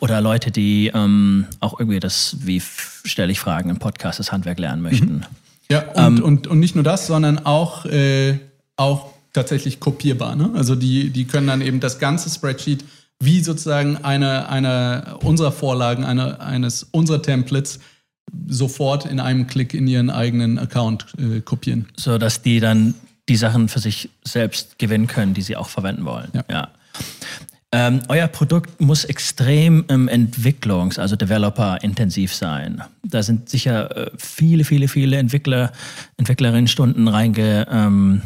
[0.00, 4.58] Oder Leute, die ähm, auch irgendwie das, wie stelle ich Fragen im Podcast, das Handwerk
[4.58, 5.14] lernen möchten.
[5.14, 5.24] Mhm.
[5.70, 8.38] Ja, und, ähm, und, und nicht nur das, sondern auch, äh,
[8.76, 10.36] auch tatsächlich kopierbar.
[10.36, 10.50] Ne?
[10.54, 12.84] Also die, die können dann eben das ganze Spreadsheet
[13.20, 17.80] wie sozusagen eine, eine unserer Vorlagen, eine, eines unserer Templates
[18.48, 21.86] sofort in einem Klick in ihren eigenen Account äh, kopieren.
[21.96, 22.94] So dass die dann
[23.28, 26.30] die Sachen für sich selbst gewinnen können, die sie auch verwenden wollen.
[26.32, 26.44] Ja.
[26.50, 26.68] ja.
[27.72, 32.82] Ähm, euer Produkt muss extrem ähm, Entwicklungs-, also Developer-intensiv sein.
[33.02, 35.72] Da sind sicher äh, viele, viele, viele Entwickler,
[36.16, 38.22] Entwicklerinnen-Stunden reinge, ähm,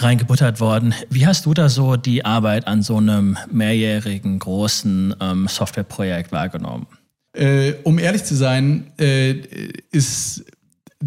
[0.00, 0.94] reingebuttert worden.
[1.10, 6.86] Wie hast du da so die Arbeit an so einem mehrjährigen, großen ähm, Softwareprojekt wahrgenommen?
[7.32, 9.34] Äh, um ehrlich zu sein, äh,
[9.92, 10.44] ist,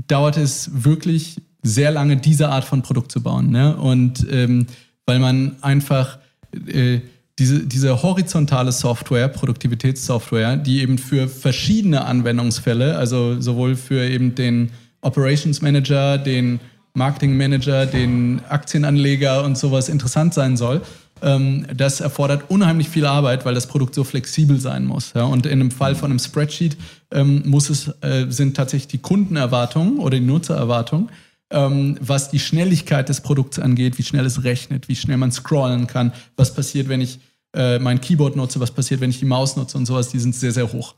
[0.08, 3.52] dauert es wirklich sehr lange, diese Art von Produkt zu bauen.
[3.52, 3.76] Ne?
[3.76, 4.68] Und ähm,
[5.06, 6.20] weil man einfach
[6.68, 7.02] äh,
[7.40, 14.72] diese, diese horizontale Software, Produktivitätssoftware, die eben für verschiedene Anwendungsfälle, also sowohl für eben den
[15.02, 16.60] Operations Manager, den
[16.94, 20.82] Marketing Manager, den Aktienanleger und sowas interessant sein soll,
[21.22, 25.14] ähm, das erfordert unheimlich viel Arbeit, weil das Produkt so flexibel sein muss.
[25.14, 26.78] Und in einem Fall von einem Spreadsheet
[27.12, 31.10] ähm, muss es, äh, sind tatsächlich die Kundenerwartungen oder die Nutzererwartungen
[31.54, 35.86] ähm, was die Schnelligkeit des Produkts angeht, wie schnell es rechnet, wie schnell man scrollen
[35.86, 37.20] kann, was passiert, wenn ich
[37.54, 40.34] äh, mein Keyboard nutze, was passiert, wenn ich die Maus nutze und sowas, die sind
[40.34, 40.96] sehr, sehr hoch.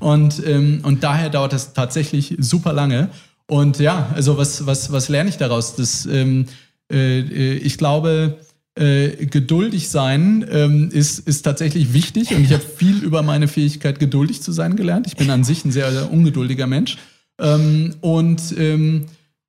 [0.00, 3.10] Und, und daher dauert das tatsächlich super lange.
[3.50, 5.74] Und ja, also was, was, was lerne ich daraus?
[5.74, 6.46] Das, ähm,
[6.90, 7.18] äh,
[7.56, 8.38] ich glaube,
[8.76, 13.98] äh, geduldig sein ähm, ist, ist tatsächlich wichtig und ich habe viel über meine Fähigkeit,
[13.98, 15.08] geduldig zu sein gelernt.
[15.08, 16.96] Ich bin an sich ein sehr, ungeduldiger Mensch.
[17.40, 19.06] Ähm, und ähm,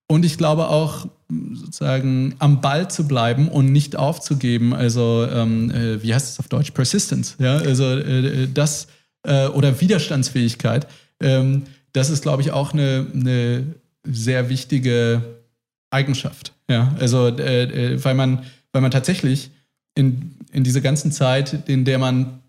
[0.07, 1.07] und ich glaube auch,
[1.53, 4.73] sozusagen am Ball zu bleiben und nicht aufzugeben.
[4.73, 6.71] Also, ähm, äh, wie heißt es auf Deutsch?
[6.71, 7.35] Persistence.
[7.39, 8.87] Ja, also äh, das
[9.25, 10.87] äh, oder Widerstandsfähigkeit.
[11.21, 15.21] Ähm, das ist, glaube ich, auch eine, eine sehr wichtige
[15.89, 16.53] Eigenschaft.
[16.69, 19.51] Ja, also, äh, äh, weil man, weil man tatsächlich
[19.95, 22.39] in, in dieser ganzen Zeit, in der man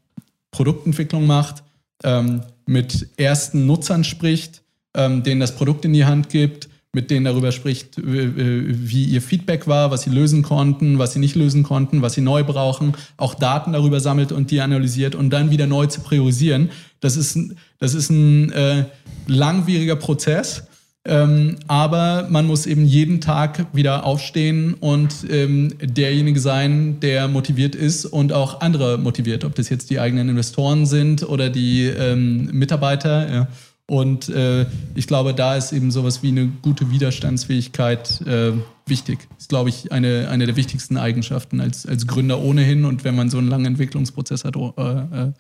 [0.53, 1.63] Produktentwicklung macht,
[2.05, 4.63] ähm, mit ersten Nutzern spricht,
[4.95, 9.67] ähm, denen das Produkt in die Hand gibt, mit denen darüber spricht, wie ihr Feedback
[9.67, 13.35] war, was sie lösen konnten, was sie nicht lösen konnten, was sie neu brauchen, auch
[13.35, 16.71] Daten darüber sammelt und die analysiert und dann wieder neu zu priorisieren.
[17.01, 17.39] Das ist,
[17.79, 18.85] das ist ein äh,
[19.27, 20.65] langwieriger Prozess.
[21.05, 27.75] Ähm, aber man muss eben jeden Tag wieder aufstehen und ähm, derjenige sein, der motiviert
[27.75, 32.47] ist und auch andere motiviert, ob das jetzt die eigenen Investoren sind oder die ähm,
[32.53, 33.33] Mitarbeiter.
[33.33, 33.49] Ja.
[33.89, 38.53] Und äh, ich glaube, da ist eben sowas wie eine gute Widerstandsfähigkeit äh,
[38.87, 39.19] wichtig.
[39.39, 43.29] Ist, glaube ich, eine, eine der wichtigsten Eigenschaften als, als Gründer ohnehin und wenn man
[43.29, 45.33] so einen langen Entwicklungsprozess hat, äh, äh,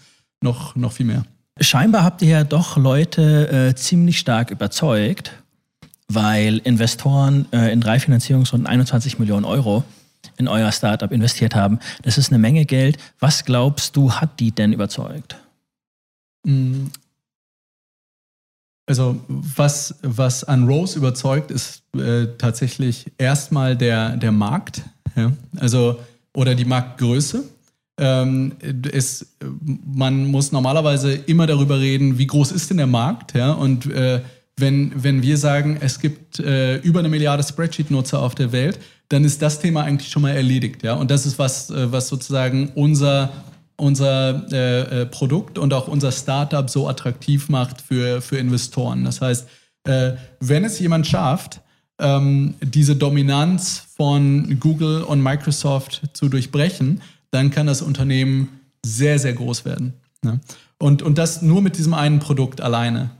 [0.42, 1.24] noch, noch viel mehr.
[1.60, 5.41] Scheinbar habt ihr ja doch Leute äh, ziemlich stark überzeugt,
[6.08, 9.84] weil Investoren äh, in drei Finanzierungsrunden 21 Millionen Euro
[10.36, 11.78] in euer Startup investiert haben.
[12.02, 12.98] Das ist eine Menge Geld.
[13.18, 15.36] Was glaubst du, hat die denn überzeugt?
[16.44, 16.86] Mm,
[18.86, 24.82] also was, was an Rose überzeugt, ist äh, tatsächlich erstmal der, der Markt,
[25.16, 25.32] ja?
[25.56, 26.00] also
[26.34, 27.44] oder die Marktgröße.
[27.98, 28.56] Ähm,
[28.90, 29.34] es,
[29.84, 33.52] man muss normalerweise immer darüber reden, wie groß ist denn der Markt, ja?
[33.52, 34.22] Und äh,
[34.56, 39.24] wenn, wenn wir sagen, es gibt äh, über eine Milliarde Spreadsheet-Nutzer auf der Welt, dann
[39.24, 40.94] ist das Thema eigentlich schon mal erledigt, ja.
[40.94, 43.32] Und das ist was, äh, was sozusagen unser
[43.76, 49.04] unser äh, äh, Produkt und auch unser Startup so attraktiv macht für, für Investoren.
[49.04, 49.48] Das heißt,
[49.84, 51.60] äh, wenn es jemand schafft,
[51.98, 57.00] ähm, diese Dominanz von Google und Microsoft zu durchbrechen,
[57.32, 59.94] dann kann das Unternehmen sehr, sehr groß werden.
[60.22, 60.40] Ne?
[60.78, 63.10] Und, und das nur mit diesem einen Produkt alleine.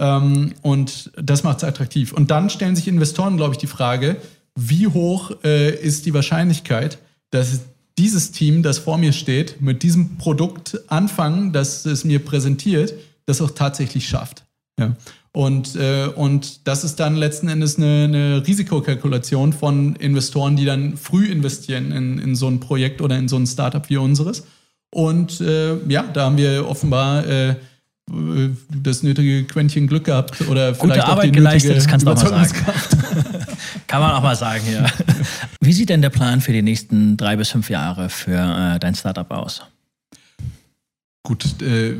[0.00, 2.12] Ähm, und das macht es attraktiv.
[2.12, 4.16] Und dann stellen sich Investoren, glaube ich, die Frage,
[4.56, 6.98] wie hoch äh, ist die Wahrscheinlichkeit,
[7.30, 7.60] dass
[7.98, 12.94] dieses Team, das vor mir steht, mit diesem Produkt anfangen, das es mir präsentiert,
[13.26, 14.44] das auch tatsächlich schafft.
[14.78, 14.96] Ja.
[15.32, 20.96] Und, äh, und das ist dann letzten Endes eine, eine, Risikokalkulation von Investoren, die dann
[20.96, 24.44] früh investieren in, in so ein Projekt oder in so ein Startup wie unseres.
[24.90, 27.56] Und äh, ja, da haben wir offenbar äh,
[28.82, 32.10] das nötige Quäntchen Glück gehabt oder vielleicht Gute Arbeit auch die geleistet, das kannst du
[32.10, 32.54] auch mal sagen.
[33.86, 34.86] Kann man auch mal sagen hier.
[35.60, 38.94] Wie sieht denn der Plan für die nächsten drei bis fünf Jahre für äh, dein
[38.94, 39.62] Startup aus?
[41.22, 41.96] Gut, äh,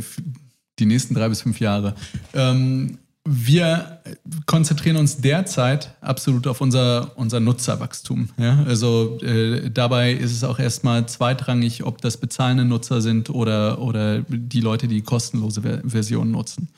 [0.78, 1.94] die nächsten drei bis fünf Jahre.
[2.34, 4.00] Ähm, wir
[4.46, 8.30] konzentrieren uns derzeit absolut auf unser, unser Nutzerwachstum.
[8.38, 8.64] Ja?
[8.66, 14.22] Also äh, dabei ist es auch erstmal zweitrangig, ob das bezahlende Nutzer sind oder, oder
[14.22, 16.68] die Leute, die kostenlose Ver Version nutzen.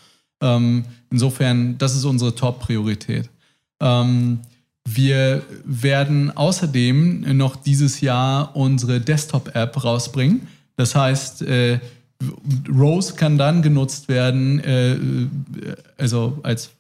[0.41, 3.31] Ähm, insofern, das ist unsere Top-Priorität.
[3.81, 4.41] Ähm,
[4.85, 10.49] wir werden außerdem noch dieses Jahr unsere Desktop-App rausbringen.
[10.77, 11.79] Das heißt, äh,
[12.69, 14.97] Rose kann dann genutzt werden, äh,
[15.99, 16.71] also als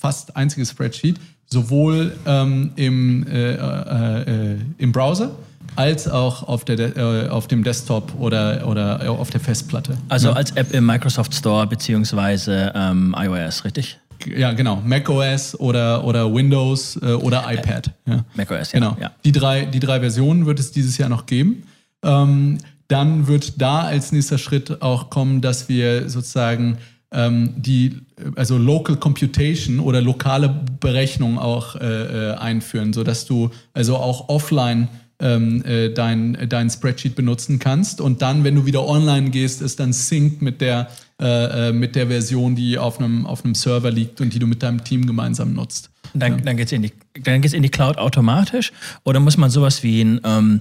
[0.00, 5.32] fast einziges Spreadsheet, sowohl ähm, im, äh, äh, äh im Browser
[5.76, 9.96] als auch auf, der, äh, auf dem Desktop oder, oder auf der Festplatte.
[10.08, 10.34] Also ja.
[10.34, 13.98] als App im Microsoft Store beziehungsweise ähm, iOS, richtig?
[14.26, 14.82] Ja, genau.
[14.84, 17.92] macOS oder, oder Windows äh, oder iPad.
[18.06, 18.24] Ja.
[18.34, 18.80] macOS, ja.
[18.80, 18.96] Genau.
[19.00, 19.12] Ja.
[19.24, 21.62] Die, drei, die drei Versionen wird es dieses Jahr noch geben.
[22.02, 26.78] Ähm, dann wird da als nächster Schritt auch kommen, dass wir sozusagen
[27.12, 28.00] ähm, die,
[28.36, 34.88] also Local Computation oder lokale Berechnung auch äh, äh, einführen, sodass du also auch offline
[35.20, 39.74] ähm, äh, dein, dein Spreadsheet benutzen kannst und dann, wenn du wieder online gehst, es
[39.74, 40.88] dann synkt mit der,
[41.20, 44.46] äh, äh mit der Version, die auf einem, auf einem Server liegt und die du
[44.46, 45.90] mit deinem Team gemeinsam nutzt.
[46.14, 46.44] Dann, ja.
[46.44, 46.92] dann geht es in, die,
[47.24, 48.72] in die Cloud automatisch
[49.04, 50.60] oder muss man sowas wie ein ähm,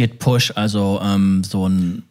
[0.00, 2.04] Git Push, also ähm, so ein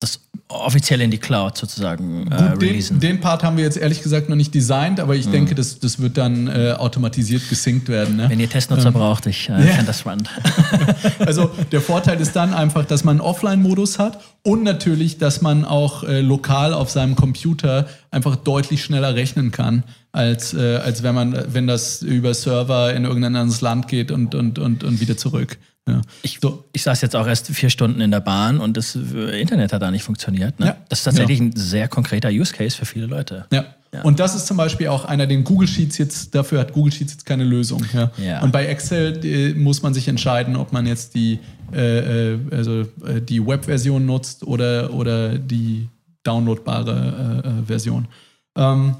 [0.00, 2.98] das offiziell in die Cloud sozusagen äh, Gut, releasen.
[2.98, 5.32] Den, den, Part haben wir jetzt ehrlich gesagt noch nicht designt, aber ich mhm.
[5.32, 8.16] denke, das, das wird dann äh, automatisiert gesynkt werden.
[8.16, 8.28] Ne?
[8.28, 9.82] Wenn ihr Testnutzer ähm, braucht, ich äh, yeah.
[9.82, 10.30] das spannend.
[11.20, 15.64] also der Vorteil ist dann einfach, dass man einen Offline-Modus hat und natürlich, dass man
[15.64, 21.14] auch äh, lokal auf seinem Computer einfach deutlich schneller rechnen kann, als, äh, als wenn
[21.14, 25.16] man, wenn das über Server in irgendein anderes Land geht und, und, und, und wieder
[25.16, 25.58] zurück.
[25.88, 26.02] Ja.
[26.22, 26.64] Ich, so.
[26.72, 29.80] ich saß jetzt auch erst vier Stunden in der Bahn und das äh, Internet hat
[29.80, 30.60] da nicht funktioniert.
[30.60, 30.66] Ne?
[30.66, 30.76] Ja.
[30.88, 31.46] Das ist tatsächlich ja.
[31.46, 33.46] ein sehr konkreter Use Case für viele Leute.
[33.52, 33.64] Ja.
[33.92, 34.02] ja.
[34.02, 37.12] Und das ist zum Beispiel auch einer, den Google Sheets jetzt, dafür hat Google Sheets
[37.12, 37.84] jetzt keine Lösung.
[37.94, 38.10] Ja.
[38.18, 38.42] ja.
[38.42, 41.38] Und bei Excel äh, muss man sich entscheiden, ob man jetzt die,
[41.72, 45.88] äh, äh also, äh, die Web-Version nutzt oder, oder die
[46.22, 48.08] downloadbare äh, Version.
[48.56, 48.96] Ähm,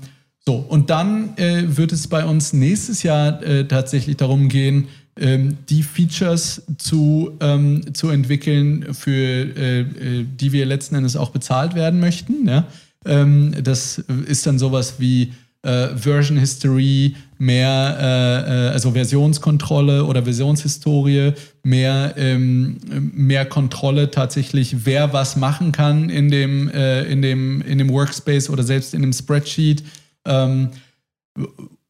[0.47, 4.89] so, und dann wird es bei uns nächstes Jahr tatsächlich darum gehen,
[5.21, 11.75] die Features zu, ähm, zu entwickeln, für äh, äh, die wir letzten Endes auch bezahlt
[11.75, 12.47] werden möchten.
[12.47, 12.67] Ja?
[13.05, 20.23] Ähm, das ist dann sowas wie äh, Version History, mehr, äh, äh also Versionskontrolle oder
[20.23, 21.33] Versionshistorie,
[21.65, 22.79] mehr, ähm,
[23.13, 28.51] mehr Kontrolle tatsächlich, wer was machen kann in dem, äh, in dem, in dem Workspace
[28.51, 29.83] oder selbst in dem Spreadsheet.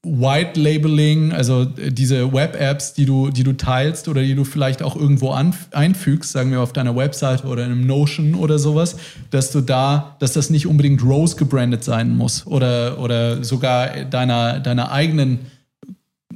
[0.08, 4.82] White Labeling, also äh, diese Web-Apps, die du, die du teilst oder die du vielleicht
[4.82, 8.96] auch irgendwo an, einfügst, sagen wir auf deiner Webseite oder in einem Notion oder sowas,
[9.30, 14.60] dass du da, dass das nicht unbedingt Rose gebrandet sein muss oder, oder sogar deiner,
[14.60, 15.40] deiner eigenen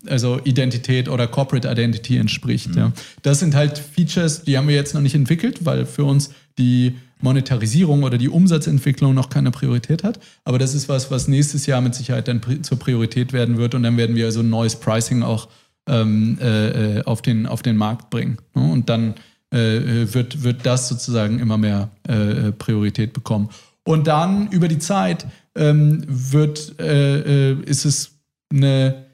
[0.08, 2.70] also Identität oder Corporate Identity entspricht.
[2.70, 2.78] Mhm.
[2.78, 2.92] Ja.
[3.22, 6.96] Das sind halt Features, die haben wir jetzt noch nicht entwickelt, weil für uns die
[7.22, 10.20] Monetarisierung oder die Umsatzentwicklung noch keine Priorität hat.
[10.44, 13.82] Aber das ist was, was nächstes Jahr mit Sicherheit dann zur Priorität werden wird und
[13.82, 15.48] dann werden wir so ein neues Pricing auch
[15.88, 18.38] ähm, äh, äh auf, den, auf den Markt bringen.
[18.54, 18.70] Ne?
[18.70, 19.14] Und dann
[19.50, 23.50] äh, wird, wird das sozusagen immer mehr äh, Priorität bekommen.
[23.84, 28.12] Und dann über die Zeit ähm, wird, äh, äh, ist es
[28.52, 29.06] eine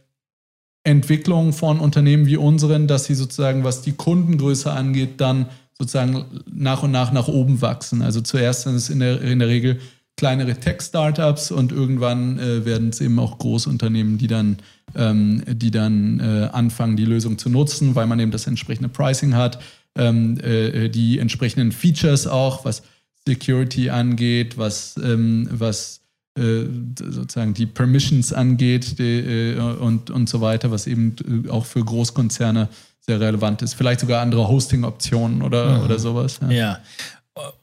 [0.85, 5.47] Entwicklung von Unternehmen wie unseren, dass sie sozusagen, was die Kundengröße angeht, dann
[5.81, 8.03] sozusagen nach und nach nach oben wachsen.
[8.03, 9.79] Also zuerst sind es in der, in der Regel
[10.17, 14.59] kleinere Tech-Startups und irgendwann äh, werden es eben auch Großunternehmen, die dann,
[14.97, 19.35] ähm, die dann äh, anfangen, die Lösung zu nutzen, weil man eben das entsprechende Pricing
[19.35, 19.61] hat,
[19.97, 22.83] ähm, äh, die entsprechenden Features auch, was
[23.29, 26.01] Security angeht, was, ähm, was
[26.37, 26.65] äh,
[26.99, 31.15] sozusagen die Permissions angeht die, äh, und, und so weiter, was eben
[31.47, 32.69] äh, auch für Großkonzerne
[33.09, 33.75] sehr relevant ist.
[33.75, 35.85] Vielleicht sogar andere Hosting-Optionen oder, mhm.
[35.85, 36.39] oder sowas.
[36.43, 36.51] Ja.
[36.51, 36.79] ja.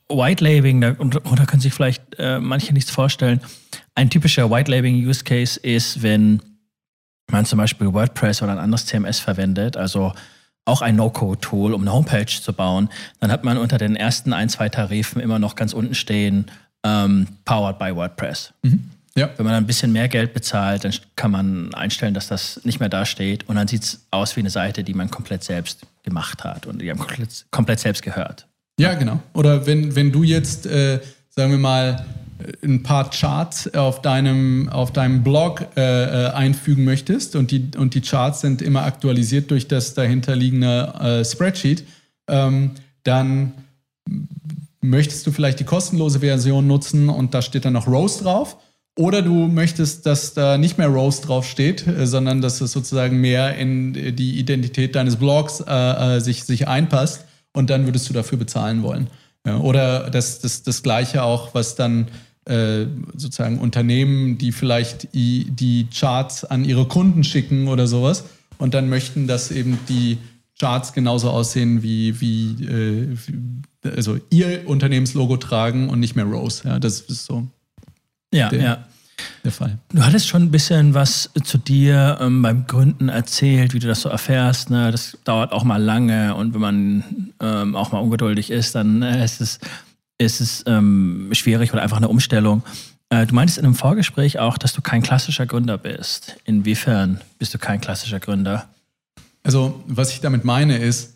[0.10, 3.40] White Labeling, da, da können sich vielleicht äh, manche nichts vorstellen.
[3.96, 6.42] Ein typischer White Labeling Use Case ist, wenn
[7.32, 10.14] man zum Beispiel WordPress oder ein anderes CMS verwendet, also
[10.66, 14.50] auch ein No-Code-Tool, um eine Homepage zu bauen, dann hat man unter den ersten ein,
[14.50, 16.46] zwei Tarifen immer noch ganz unten stehen,
[16.84, 18.54] ähm, powered by WordPress.
[18.64, 18.90] Mhm.
[19.18, 19.30] Ja.
[19.38, 22.90] Wenn man ein bisschen mehr Geld bezahlt, dann kann man einstellen, dass das nicht mehr
[22.90, 26.44] da steht und dann sieht es aus wie eine Seite, die man komplett selbst gemacht
[26.44, 28.46] hat und die man komplett, komplett selbst gehört.
[28.78, 29.22] Ja, genau.
[29.34, 32.06] Oder wenn, wenn du jetzt, äh, sagen wir mal,
[32.40, 37.72] äh, ein paar Charts auf deinem, auf deinem Blog äh, äh, einfügen möchtest und die,
[37.78, 41.88] und die Charts sind immer aktualisiert durch das dahinterliegende äh, Spreadsheet,
[42.28, 42.72] ähm,
[43.04, 43.54] dann
[44.82, 48.58] möchtest du vielleicht die kostenlose Version nutzen und da steht dann noch Rose drauf
[48.98, 53.56] Oder du möchtest, dass da nicht mehr Rose draufsteht, äh, sondern dass es sozusagen mehr
[53.58, 58.38] in die Identität deines Blogs äh, äh, sich, sich einpasst und dann würdest du dafür
[58.38, 59.08] bezahlen wollen.
[59.46, 62.08] Ja, oder das, das, das Gleiche auch, was dann
[62.46, 62.86] äh,
[63.16, 68.24] sozusagen Unternehmen, die vielleicht die, die Charts an ihre Kunden schicken oder sowas
[68.58, 70.20] und dann möchten, dass eben die
[70.58, 76.64] Charts genauso aussehen wie, wie, äh, wie also ihr Unternehmenslogo tragen und nicht mehr Rose.
[76.66, 77.48] Ja, das ist so
[78.36, 78.78] ja, der, ja.
[79.44, 79.78] der Fall.
[79.90, 84.02] Du hattest schon ein bisschen was zu dir ähm, beim Gründen erzählt, wie du das
[84.02, 84.70] so erfährst.
[84.70, 84.92] Ne?
[84.92, 87.04] Das dauert auch mal lange und wenn man
[87.40, 89.60] ähm, auch mal ungeduldig ist, dann äh, ist es,
[90.18, 92.64] ist es ähm, schwierig oder einfach eine Umstellung.
[93.10, 96.36] Äh, du meintest in einem Vorgespräch auch, dass du kein klassischer Gründer bist.
[96.46, 98.68] Inwiefern bist du kein klassischer Gründer?
[99.44, 101.15] Also, was ich damit meine ist,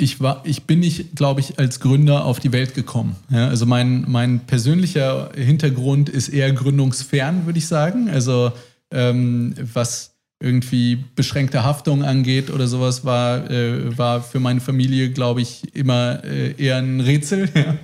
[0.00, 3.16] ich, war, ich bin nicht, glaube ich, als Gründer auf die Welt gekommen.
[3.30, 8.08] Ja, also mein, mein persönlicher Hintergrund ist eher gründungsfern, würde ich sagen.
[8.08, 8.52] Also
[8.90, 15.42] ähm, was irgendwie beschränkte Haftung angeht oder sowas, war, äh, war für meine Familie, glaube
[15.42, 17.48] ich, immer äh, eher ein Rätsel.
[17.60, 17.76] Ja.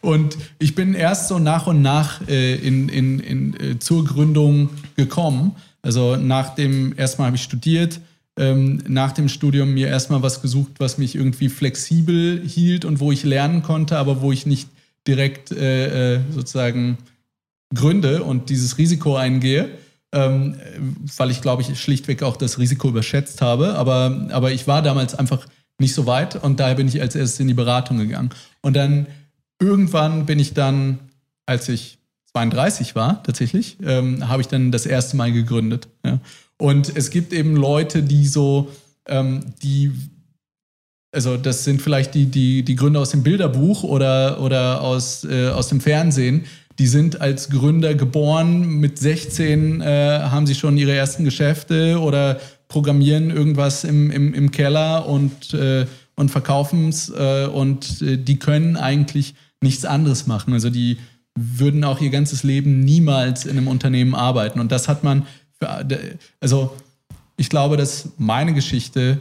[0.00, 4.70] Und ich bin erst so nach und nach äh, in, in, in, äh, zur Gründung
[4.96, 5.54] gekommen.
[5.82, 8.00] Also nach dem, erstmal habe ich studiert,
[8.38, 13.12] ähm, nach dem Studium mir erstmal was gesucht, was mich irgendwie flexibel hielt und wo
[13.12, 14.68] ich lernen konnte, aber wo ich nicht
[15.06, 16.98] direkt äh, äh sozusagen
[17.74, 19.70] gründe und dieses Risiko eingehe.
[20.12, 20.56] Ähm,
[21.16, 23.74] weil ich glaube ich schlichtweg auch das Risiko überschätzt habe.
[23.74, 25.46] Aber, aber ich war damals einfach
[25.78, 28.30] nicht so weit und daher bin ich als erstes in die Beratung gegangen.
[28.62, 29.06] Und dann
[29.60, 30.98] irgendwann bin ich dann,
[31.44, 31.98] als ich
[32.32, 35.88] 32 war, tatsächlich, ähm, habe ich dann das erste Mal gegründet.
[36.04, 36.20] Ja.
[36.58, 38.70] Und es gibt eben Leute, die so,
[39.06, 39.92] ähm, die,
[41.12, 45.48] also das sind vielleicht die, die, die Gründer aus dem Bilderbuch oder, oder aus, äh,
[45.48, 46.46] aus dem Fernsehen,
[46.78, 52.38] die sind als Gründer geboren, mit 16 äh, haben sie schon ihre ersten Geschäfte oder
[52.68, 55.86] programmieren irgendwas im, im, im Keller und, äh,
[56.16, 60.52] und verkaufen es äh, und äh, die können eigentlich nichts anderes machen.
[60.52, 60.98] Also die
[61.34, 64.60] würden auch ihr ganzes Leben niemals in einem Unternehmen arbeiten.
[64.60, 65.26] Und das hat man
[66.40, 66.76] also
[67.36, 69.20] ich glaube, dass meine Geschichte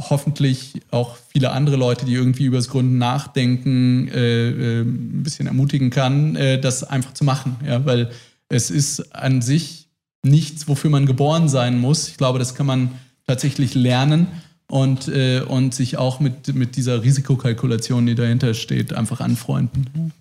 [0.00, 5.46] hoffentlich auch viele andere Leute, die irgendwie über das Gründen nachdenken, äh, äh, ein bisschen
[5.46, 7.56] ermutigen kann, äh, das einfach zu machen.
[7.66, 7.84] Ja?
[7.86, 8.10] Weil
[8.48, 9.88] es ist an sich
[10.22, 12.08] nichts, wofür man geboren sein muss.
[12.08, 12.90] Ich glaube, das kann man
[13.26, 14.26] tatsächlich lernen
[14.68, 20.12] und, äh, und sich auch mit, mit dieser Risikokalkulation, die dahinter steht, einfach anfreunden.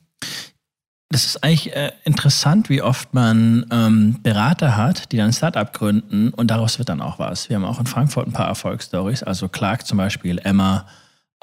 [1.10, 5.72] Das ist eigentlich äh, interessant, wie oft man ähm, Berater hat, die dann ein Startup
[5.72, 7.48] gründen und daraus wird dann auch was.
[7.48, 10.88] Wir haben auch in Frankfurt ein paar Erfolgsstories, also Clark zum Beispiel, Emma.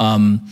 [0.00, 0.42] Ähm,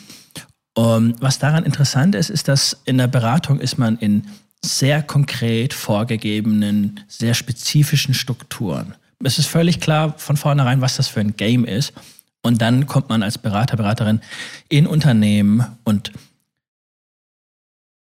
[0.75, 4.29] um, was daran interessant ist, ist, dass in der Beratung ist man in
[4.65, 8.95] sehr konkret vorgegebenen, sehr spezifischen Strukturen.
[9.23, 11.93] Es ist völlig klar von vornherein, was das für ein Game ist.
[12.43, 14.21] Und dann kommt man als Berater, Beraterin
[14.69, 16.13] in Unternehmen und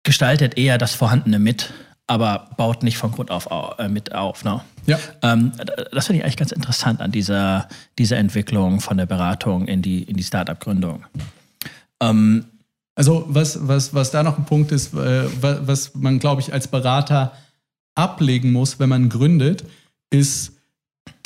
[0.03, 1.73] gestaltet eher das Vorhandene mit,
[2.07, 3.47] aber baut nicht von Grund auf
[3.77, 4.43] äh, mit auf.
[4.43, 4.61] Ne?
[4.85, 4.99] Ja.
[5.21, 5.53] Ähm,
[5.91, 10.03] das finde ich eigentlich ganz interessant an dieser, dieser Entwicklung von der Beratung in die,
[10.03, 11.05] in die Startup-Gründung.
[12.01, 12.45] Ähm,
[12.95, 16.67] also was, was, was da noch ein Punkt ist, äh, was man, glaube ich, als
[16.67, 17.33] Berater
[17.95, 19.63] ablegen muss, wenn man gründet,
[20.09, 20.53] ist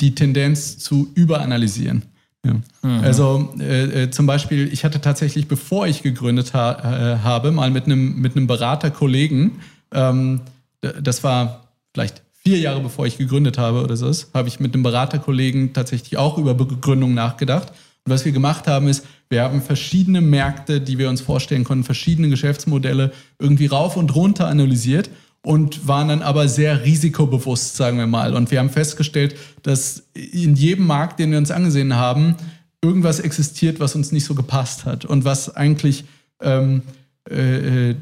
[0.00, 2.02] die Tendenz zu überanalysieren.
[2.46, 2.88] Ja.
[2.88, 3.04] Mhm.
[3.04, 7.70] Also äh, äh, zum Beispiel, ich hatte tatsächlich, bevor ich gegründet ha äh, habe, mal
[7.70, 9.60] mit einem mit einem Beraterkollegen,
[9.92, 10.40] ähm,
[10.80, 14.82] das war vielleicht vier Jahre bevor ich gegründet habe oder so, habe ich mit einem
[14.82, 17.72] Beraterkollegen tatsächlich auch über Begründung nachgedacht.
[18.04, 21.82] Und was wir gemacht haben, ist, wir haben verschiedene Märkte, die wir uns vorstellen konnten,
[21.82, 25.10] verschiedene Geschäftsmodelle irgendwie rauf und runter analysiert
[25.46, 28.34] und waren dann aber sehr risikobewusst, sagen wir mal.
[28.34, 32.34] Und wir haben festgestellt, dass in jedem Markt, den wir uns angesehen haben,
[32.82, 36.04] irgendwas existiert, was uns nicht so gepasst hat und was eigentlich,
[36.42, 36.82] ähm,
[37.30, 37.92] äh,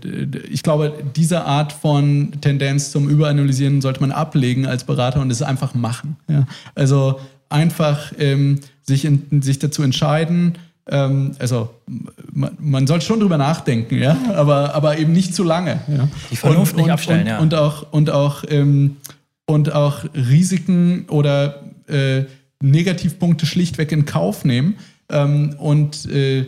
[0.48, 5.42] ich glaube, diese Art von Tendenz zum Überanalysieren sollte man ablegen als Berater und es
[5.42, 6.16] einfach machen.
[6.28, 6.46] Ja?
[6.74, 7.20] Also
[7.50, 10.54] einfach ähm, sich, in, sich dazu entscheiden,
[10.90, 11.70] ähm, also
[12.32, 15.80] man, man soll schon drüber nachdenken, ja, aber, aber eben nicht zu lange.
[15.88, 16.08] Ja?
[16.30, 17.38] Die Vernunft und, nicht abstellen, und, ja.
[17.38, 18.96] Und auch, und auch, ähm,
[19.46, 22.24] und auch Risiken oder äh,
[22.60, 24.76] Negativpunkte schlichtweg in Kauf nehmen
[25.10, 26.46] ähm, und äh,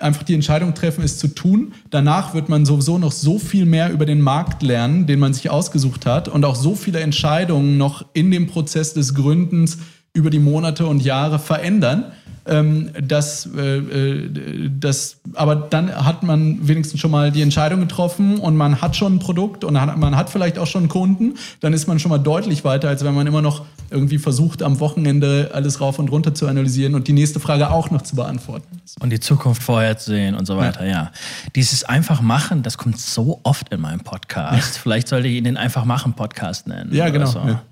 [0.00, 1.72] einfach die Entscheidung treffen, es zu tun.
[1.90, 5.50] Danach wird man sowieso noch so viel mehr über den Markt lernen, den man sich
[5.50, 9.78] ausgesucht hat und auch so viele Entscheidungen noch in dem Prozess des Gründens
[10.14, 12.12] über die Monate und Jahre verändern,
[12.46, 18.38] Ähm, das, äh, äh, das, aber dann hat man wenigstens schon mal die Entscheidung getroffen
[18.38, 21.34] und man hat schon ein Produkt und man hat vielleicht auch schon Kunden.
[21.60, 24.80] Dann ist man schon mal deutlich weiter, als wenn man immer noch irgendwie versucht, am
[24.80, 28.80] Wochenende alles rauf und runter zu analysieren und die nächste Frage auch noch zu beantworten.
[29.00, 30.90] Und die Zukunft vorherzusehen und so weiter, ja.
[30.90, 31.12] ja.
[31.54, 34.78] Dieses einfach machen, das kommt so oft in meinem Podcast.
[34.78, 36.94] Vielleicht sollte ich ihn den einfach machen Podcast nennen.
[36.94, 37.26] Ja, genau.
[37.26, 37.40] So.
[37.40, 37.62] Ja,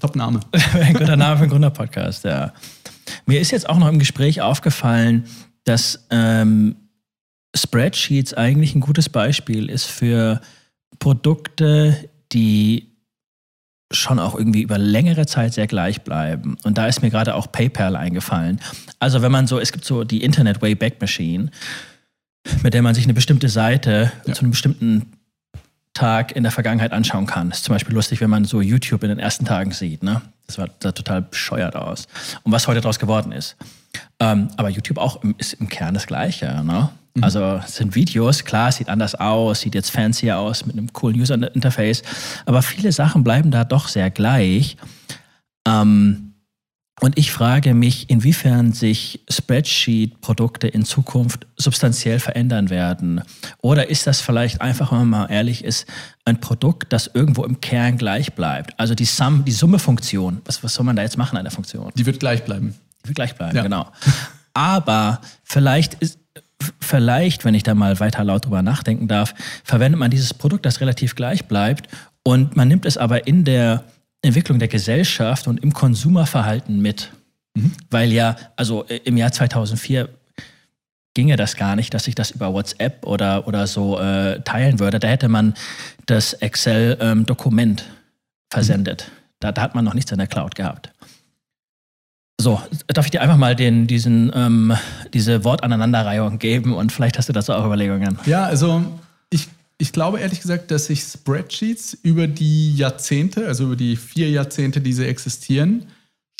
[0.00, 0.40] top Name.
[0.74, 2.52] ein guter Name für einen Gründerpodcast, ja.
[3.26, 5.24] Mir ist jetzt auch noch im Gespräch aufgefallen,
[5.64, 6.76] dass ähm,
[7.56, 10.40] Spreadsheets eigentlich ein gutes Beispiel ist für
[10.98, 12.94] Produkte, die
[13.92, 16.56] schon auch irgendwie über längere Zeit sehr gleich bleiben.
[16.64, 18.60] Und da ist mir gerade auch PayPal eingefallen.
[18.98, 21.50] Also wenn man so, es gibt so die Internet Wayback Machine,
[22.62, 24.34] mit der man sich eine bestimmte Seite ja.
[24.34, 25.12] zu einem bestimmten
[25.94, 27.48] Tag in der Vergangenheit anschauen kann.
[27.48, 30.02] Das ist zum Beispiel lustig, wenn man so YouTube in den ersten Tagen sieht.
[30.02, 30.20] Ne?
[30.46, 32.06] Das war da total bescheuert aus.
[32.42, 33.56] Und was heute daraus geworden ist.
[34.18, 36.46] Ähm, aber YouTube auch im, ist im Kern das Gleiche.
[36.64, 36.90] Ne?
[37.14, 37.24] Mhm.
[37.24, 40.92] Also es sind Videos, klar, es sieht anders aus, sieht jetzt fancier aus mit einem
[40.92, 42.02] coolen User-Interface,
[42.44, 44.76] aber viele Sachen bleiben da doch sehr gleich.
[45.66, 46.33] Ähm,
[47.00, 53.22] und ich frage mich, inwiefern sich Spreadsheet-Produkte in Zukunft substanziell verändern werden.
[53.60, 55.86] Oder ist das vielleicht einfach, wenn man mal ehrlich ist,
[56.24, 58.78] ein Produkt, das irgendwo im Kern gleich bleibt?
[58.78, 61.90] Also die, Sum, die Summe-Funktion, was, was soll man da jetzt machen an der Funktion?
[61.96, 62.74] Die wird gleich bleiben.
[63.02, 63.62] Die wird gleich bleiben, ja.
[63.64, 63.90] genau.
[64.54, 66.20] Aber vielleicht ist,
[66.80, 69.34] vielleicht, wenn ich da mal weiter laut drüber nachdenken darf,
[69.64, 71.88] verwendet man dieses Produkt, das relativ gleich bleibt
[72.22, 73.84] und man nimmt es aber in der
[74.24, 77.12] Entwicklung der Gesellschaft und im Konsumerverhalten mit.
[77.54, 77.72] Mhm.
[77.90, 80.08] Weil ja, also äh, im Jahr 2004
[81.14, 84.98] ginge das gar nicht, dass ich das über WhatsApp oder, oder so äh, teilen würde.
[84.98, 85.54] Da hätte man
[86.06, 87.94] das Excel-Dokument ähm,
[88.52, 89.06] versendet.
[89.06, 89.20] Mhm.
[89.40, 90.90] Da, da, hat man noch nichts in der Cloud gehabt.
[92.40, 94.76] So, darf ich dir einfach mal den, diesen, ähm,
[95.12, 98.18] diese Wortaneinanderreihung geben und vielleicht hast du dazu auch Überlegungen.
[98.26, 98.84] Ja, also
[99.30, 99.48] ich
[99.84, 104.80] ich glaube ehrlich gesagt, dass sich Spreadsheets über die Jahrzehnte, also über die vier Jahrzehnte,
[104.80, 105.84] die sie existieren,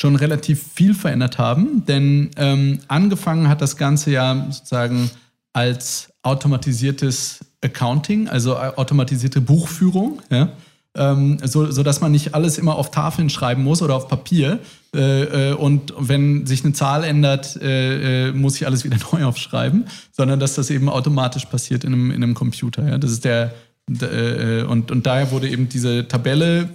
[0.01, 1.85] schon relativ viel verändert haben.
[1.85, 5.11] Denn ähm, angefangen hat das Ganze ja sozusagen
[5.53, 10.23] als automatisiertes Accounting, also automatisierte Buchführung.
[10.31, 10.49] Ja?
[10.95, 14.59] Ähm, so, so dass man nicht alles immer auf Tafeln schreiben muss oder auf Papier.
[14.95, 19.25] Äh, äh, und wenn sich eine Zahl ändert, äh, äh muss ich alles wieder neu
[19.25, 22.87] aufschreiben, sondern dass das eben automatisch passiert in einem, in einem Computer.
[22.87, 22.97] Ja?
[22.97, 23.53] Das ist der,
[23.89, 26.69] äh, und, und daher wurde eben diese Tabelle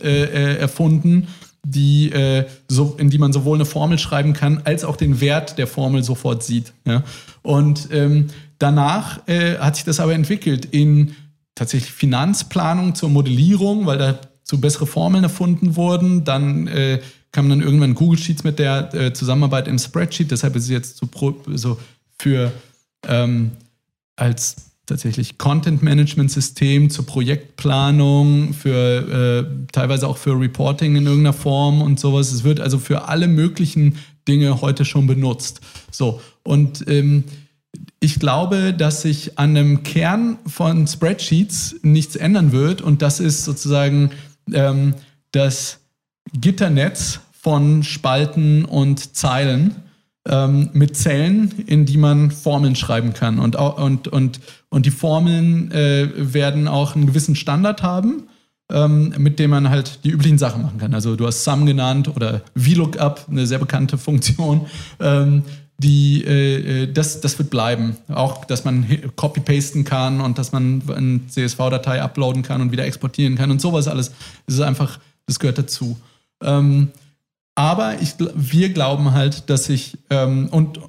[0.59, 1.29] erfunden
[1.63, 2.11] die,
[2.69, 6.03] so, in die man sowohl eine Formel schreiben kann, als auch den Wert der Formel
[6.03, 6.73] sofort sieht.
[6.87, 7.03] Ja?
[7.43, 11.15] Und ähm, danach hat sich das aber entwickelt in
[11.61, 16.25] tatsächlich Finanzplanung zur Modellierung, weil dazu bessere Formeln erfunden wurden.
[16.25, 17.03] Dann äh,
[17.33, 20.31] kam dann irgendwann Google Sheets mit der äh, Zusammenarbeit im Spreadsheet.
[20.31, 21.07] Deshalb ist es jetzt so,
[21.55, 21.79] so
[22.19, 22.51] für
[23.07, 23.51] ähm,
[24.17, 32.01] als tatsächlich Content-Management-System zur Projektplanung, für äh, teilweise auch für Reporting in irgendeiner Form und
[32.01, 32.33] sowas.
[32.33, 33.97] Es wird also für alle möglichen
[34.27, 35.61] Dinge heute schon benutzt.
[35.91, 37.25] So, und ähm,
[38.01, 43.45] ich glaube, dass sich an dem Kern von Spreadsheets nichts ändern wird und das ist
[43.45, 44.11] sozusagen
[44.53, 44.95] ähm,
[45.33, 45.79] das
[46.33, 49.77] Gitternetz von Spalten und Zeilen
[50.29, 53.39] ähm, mit Zellen, in die man Formeln schreiben kann.
[53.39, 58.25] Und, und, und, und die Formeln äh, werden auch einen gewissen Standard haben,
[58.71, 60.95] ähm, mit dem man halt die üblichen Sachen machen kann.
[60.95, 64.67] Also du hast Sum genannt oder VLOOKUP, eine sehr bekannte Funktion.
[65.83, 67.97] Die, äh, äh, das, das wird bleiben.
[68.09, 73.37] Auch, dass man copy-pasten kann und dass man eine CSV-Datei uploaden kann und wieder exportieren
[73.37, 74.13] kann und sowas alles.
[74.47, 75.97] Das ist einfach, das gehört dazu.
[76.43, 76.89] Ähm,
[77.55, 80.81] aber ich, wir glauben halt, dass sich, ähm, und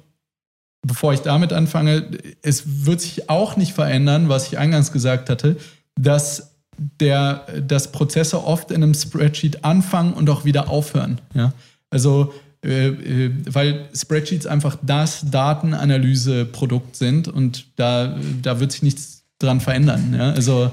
[0.86, 5.56] bevor ich damit anfange, es wird sich auch nicht verändern, was ich eingangs gesagt hatte,
[5.98, 11.20] dass der, dass Prozesse oft in einem Spreadsheet anfangen und auch wieder aufhören.
[11.34, 11.52] Ja?
[11.90, 20.14] Also weil Spreadsheets einfach das Datenanalyse-Produkt sind und da, da wird sich nichts dran verändern.
[20.16, 20.30] Ja?
[20.30, 20.70] Also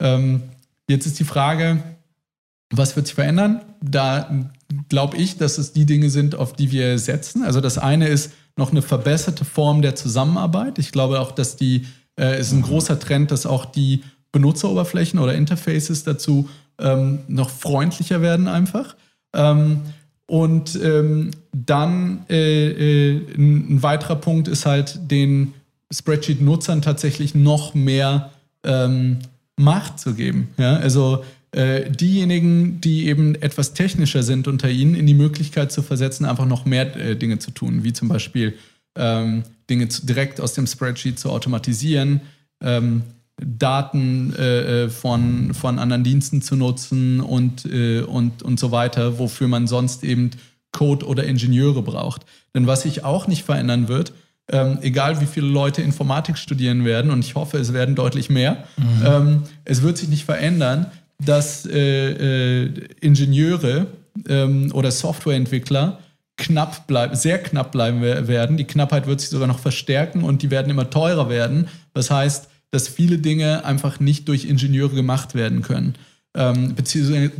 [0.00, 0.42] ähm,
[0.88, 1.82] jetzt ist die Frage,
[2.70, 3.60] was wird sich verändern?
[3.82, 4.48] Da
[4.88, 7.44] glaube ich, dass es die Dinge sind, auf die wir setzen.
[7.44, 10.78] Also das eine ist noch eine verbesserte Form der Zusammenarbeit.
[10.78, 11.86] Ich glaube auch, dass die
[12.18, 18.22] äh, ist ein großer Trend, dass auch die Benutzeroberflächen oder Interfaces dazu ähm, noch freundlicher
[18.22, 18.96] werden einfach.
[19.34, 19.82] Ähm,
[20.26, 25.54] und ähm, dann äh, äh, ein, weiterer Punkt ist halt, den
[25.92, 28.32] Spreadsheet-Nutzern tatsächlich noch mehr
[28.64, 29.18] ähm,
[29.56, 30.48] Macht zu geben.
[30.58, 30.76] Ja?
[30.76, 36.24] Also äh, diejenigen, die eben etwas technischer sind unter ihnen, in die Möglichkeit zu versetzen,
[36.24, 38.54] einfach noch mehr äh, Dinge zu tun, wie zum Beispiel
[38.96, 42.20] ähm, Dinge zu, direkt aus dem Spreadsheet zu automatisieren,
[42.60, 43.02] ähm,
[43.36, 49.18] Daten äh, äh von, von anderen Diensten zu nutzen und, äh, und, und so weiter,
[49.18, 50.30] wofür man sonst eben
[50.72, 52.22] Code oder Ingenieure braucht.
[52.54, 54.12] Denn was sich auch nicht verändern wird,
[54.50, 58.64] ähm, egal wie viele Leute Informatik studieren werden, und ich hoffe, es werden deutlich mehr,
[58.76, 59.06] mhm.
[59.06, 60.86] ähm, es wird sich nicht verändern,
[61.18, 62.70] dass äh, äh,
[63.00, 63.86] Ingenieure
[64.28, 65.98] ähm, oder Softwareentwickler
[66.36, 68.58] knapp bleiben, sehr knapp bleiben werden.
[68.58, 71.68] Die Knappheit wird sich sogar noch verstärken und die werden immer teurer werden.
[71.94, 75.94] Das heißt, dass viele Dinge einfach nicht durch Ingenieure gemacht werden können.
[76.34, 76.74] Ähm,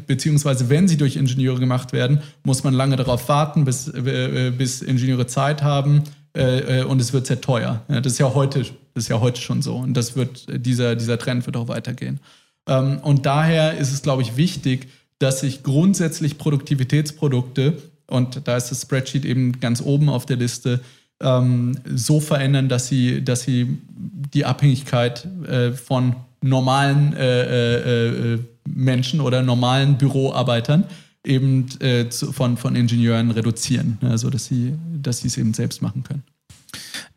[0.06, 4.80] beziehungsweise, wenn sie durch Ingenieure gemacht werden, muss man lange darauf warten, bis, äh, bis
[4.80, 6.04] Ingenieure Zeit haben
[6.34, 7.82] äh, äh, und es wird sehr teuer.
[7.88, 10.96] Ja, das, ist ja heute, das ist ja heute schon so und das wird, dieser,
[10.96, 12.20] dieser Trend wird auch weitergehen.
[12.66, 17.74] Ähm, und daher ist es, glaube ich, wichtig, dass sich grundsätzlich Produktivitätsprodukte,
[18.06, 20.80] und da ist das Spreadsheet eben ganz oben auf der Liste,
[21.20, 28.38] ähm, so verändern, dass sie, dass sie die Abhängigkeit äh, von normalen äh, äh, äh
[28.68, 30.84] Menschen oder normalen Büroarbeitern
[31.24, 35.54] eben äh, zu, von, von Ingenieuren reduzieren, ne, also dass sie, dass sie es eben
[35.54, 36.24] selbst machen können.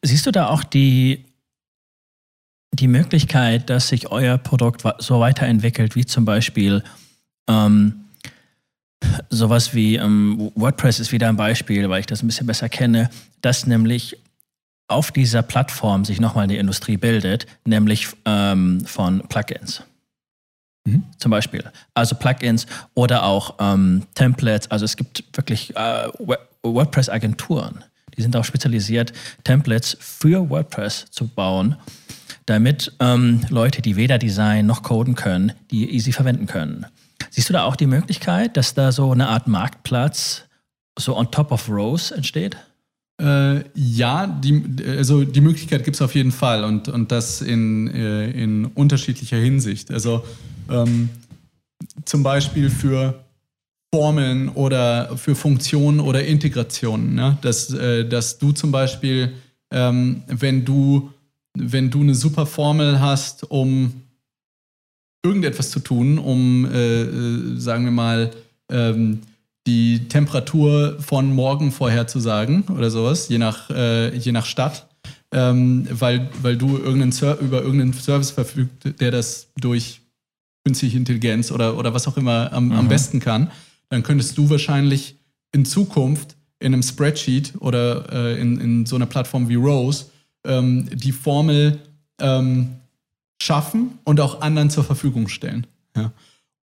[0.03, 1.25] Siehst du da auch die
[2.73, 6.83] die Möglichkeit, dass sich euer Produkt so weiterentwickelt, wie zum Beispiel
[7.47, 8.05] ähm,
[9.39, 13.09] sowas wie ähm, WordPress ist wieder ein Beispiel, weil ich das ein bisschen besser kenne,
[13.41, 14.17] dass nämlich
[14.87, 19.83] auf dieser Plattform sich nochmal eine Industrie bildet, nämlich ähm, von Plugins.
[20.85, 21.03] Mhm.
[21.17, 21.63] Zum Beispiel.
[21.93, 24.69] Also Plugins oder auch ähm, Templates.
[24.71, 26.07] Also es gibt wirklich äh,
[26.63, 27.83] WordPress-Agenturen,
[28.17, 29.13] die sind auch spezialisiert,
[29.43, 31.77] Templates für WordPress zu bauen
[32.49, 36.87] damit ähm, Leute, die weder designen noch coden können, die easy verwenden können.
[37.29, 40.43] Siehst du da auch die Möglichkeit, dass da so eine Art Marktplatz
[40.97, 42.57] so on top of Rose entsteht?
[43.21, 47.87] Äh, ja, die, also die Möglichkeit gibt es auf jeden Fall und, und das in,
[47.93, 49.91] äh, in unterschiedlicher Hinsicht.
[49.91, 50.23] Also
[50.69, 51.09] ähm,
[52.05, 53.25] zum Beispiel für
[53.93, 57.15] Formeln oder für Funktionen oder Integrationen.
[57.15, 57.37] Ne?
[57.41, 59.33] Dass, äh, dass du zum Beispiel,
[59.71, 61.09] ähm, wenn du
[61.59, 64.01] wenn du eine super Formel hast, um
[65.23, 68.31] irgendetwas zu tun, um, äh, äh, sagen wir mal,
[68.71, 69.19] ähm,
[69.67, 74.87] die Temperatur von morgen vorherzusagen oder sowas, je nach, äh, je nach Stadt,
[75.31, 80.01] ähm, weil, weil du irgendeinen Ser über irgendeinen Service verfügt, der das durch
[80.63, 82.71] künstliche Intelligenz oder, oder was auch immer am, mhm.
[82.73, 83.51] am besten kann,
[83.89, 85.17] dann könntest du wahrscheinlich
[85.51, 90.05] in Zukunft in einem Spreadsheet oder äh, in, in so einer Plattform wie Rose
[90.45, 91.79] ähm, die Formel
[92.19, 92.78] ähm,
[93.41, 95.67] schaffen und auch anderen zur Verfügung stellen.
[95.95, 96.11] Ja.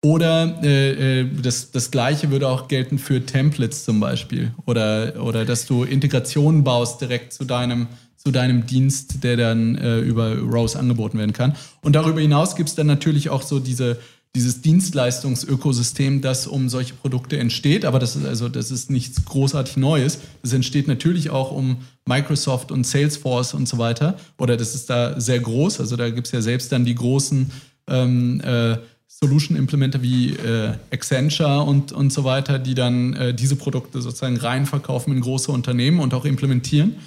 [0.05, 4.53] Oder äh, äh, das, das gleiche würde auch gelten für Templates zum Beispiel.
[4.67, 9.99] Oder, oder dass du Integrationen baust direkt zu deinem, zu deinem Dienst, der dann äh,
[9.99, 11.55] über Rose angeboten werden kann.
[11.81, 13.97] Und darüber hinaus gibt es dann natürlich auch so diese
[14.35, 17.85] dieses Dienstleistungsökosystem, das um solche Produkte entsteht.
[17.85, 20.19] Aber das ist also das ist nichts großartig Neues.
[20.43, 24.17] Das entsteht natürlich auch um Microsoft und Salesforce und so weiter.
[24.37, 25.79] Oder das ist da sehr groß.
[25.79, 27.49] Also da gibt es ja selbst dann die großen
[27.87, 28.77] ähm, äh,
[29.07, 34.35] Solution Implementer wie äh, Accenture und, und so weiter, die dann äh, diese Produkte sozusagen
[34.35, 36.97] reinverkaufen in große Unternehmen und auch implementieren.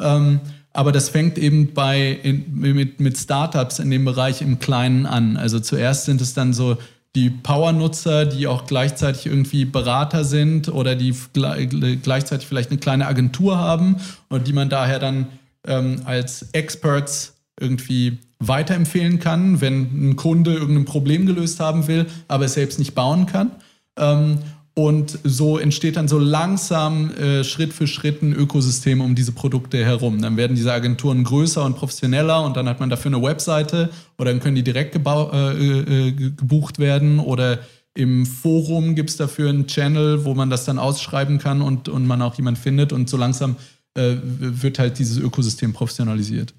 [0.00, 0.40] Ähm,
[0.78, 5.36] aber das fängt eben bei, in, mit, mit Startups in dem Bereich im Kleinen an.
[5.36, 6.76] Also zuerst sind es dann so
[7.16, 13.58] die Power-Nutzer, die auch gleichzeitig irgendwie Berater sind oder die gleichzeitig vielleicht eine kleine Agentur
[13.58, 13.96] haben
[14.28, 15.26] und die man daher dann
[15.66, 22.44] ähm, als Experts irgendwie weiterempfehlen kann, wenn ein Kunde irgendein Problem gelöst haben will, aber
[22.44, 23.50] es selbst nicht bauen kann.
[23.98, 24.38] Ähm,
[24.78, 29.84] und so entsteht dann so langsam äh, Schritt für Schritt ein Ökosystem um diese Produkte
[29.84, 30.22] herum.
[30.22, 34.30] Dann werden diese Agenturen größer und professioneller und dann hat man dafür eine Webseite oder
[34.30, 37.58] dann können die direkt äh, äh, gebucht werden oder
[37.94, 42.06] im Forum gibt es dafür einen Channel, wo man das dann ausschreiben kann und, und
[42.06, 43.56] man auch jemand findet und so langsam
[43.94, 46.54] äh, wird halt dieses Ökosystem professionalisiert.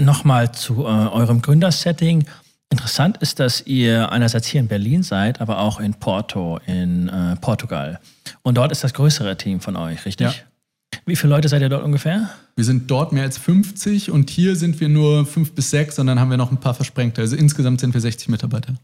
[0.00, 2.24] Nochmal zu äh, eurem Gründersetting.
[2.70, 7.36] Interessant ist, dass ihr einerseits hier in Berlin seid, aber auch in Porto, in äh,
[7.36, 8.00] Portugal.
[8.42, 10.26] Und dort ist das größere Team von euch, richtig?
[10.26, 11.00] Ja.
[11.04, 12.30] Wie viele Leute seid ihr dort ungefähr?
[12.56, 16.06] Wir sind dort mehr als 50 und hier sind wir nur fünf bis sechs und
[16.06, 17.20] dann haben wir noch ein paar Versprengte.
[17.20, 18.74] Also insgesamt sind wir 60 Mitarbeiter.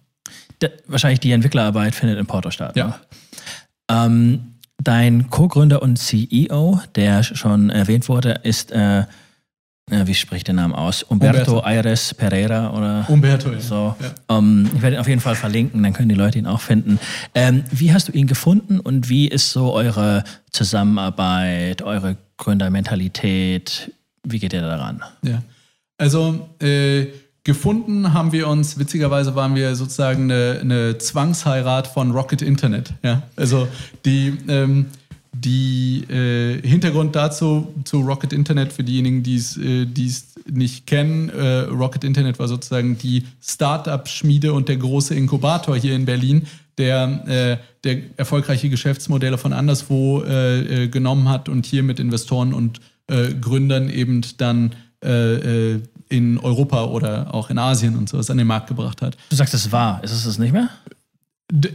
[0.61, 2.77] De, wahrscheinlich die Entwicklerarbeit findet in Porto statt.
[2.77, 2.87] Ja.
[2.87, 2.95] Ne?
[3.91, 9.05] Ähm, dein Co-Gründer und CEO, der schon erwähnt wurde, ist äh,
[9.91, 11.03] ja, wie spricht der Name aus?
[11.03, 11.67] Umberto, Umberto.
[11.67, 13.61] Aires Pereira oder Umberto, ja.
[13.61, 13.95] So.
[14.01, 14.39] Ja.
[14.39, 16.99] Ähm, ich werde ihn auf jeden Fall verlinken, dann können die Leute ihn auch finden.
[17.35, 23.93] Ähm, wie hast du ihn gefunden und wie ist so eure Zusammenarbeit, eure Gründermentalität?
[24.23, 25.03] Wie geht ihr daran?
[25.23, 25.43] Ja,
[25.99, 27.07] also äh,
[27.45, 32.95] gefunden haben wir uns, witzigerweise waren wir sozusagen eine, eine Zwangsheirat von Rocket Internet.
[33.03, 33.67] Ja, also
[34.05, 34.87] die ähm,
[35.45, 39.87] die äh, Hintergrund dazu zu Rocket Internet für diejenigen, die es äh,
[40.51, 46.05] nicht kennen, äh, Rocket Internet war sozusagen die Start-up-Schmiede und der große Inkubator hier in
[46.05, 46.47] Berlin,
[46.79, 52.53] der, äh, der erfolgreiche Geschäftsmodelle von anderswo äh, äh, genommen hat und hier mit Investoren
[52.53, 54.75] und Gründern eben dann
[56.09, 59.19] in Europa oder auch in Asien und sowas an den Markt gebracht hat.
[59.29, 60.71] Du sagst, es war, ist es das nicht mehr?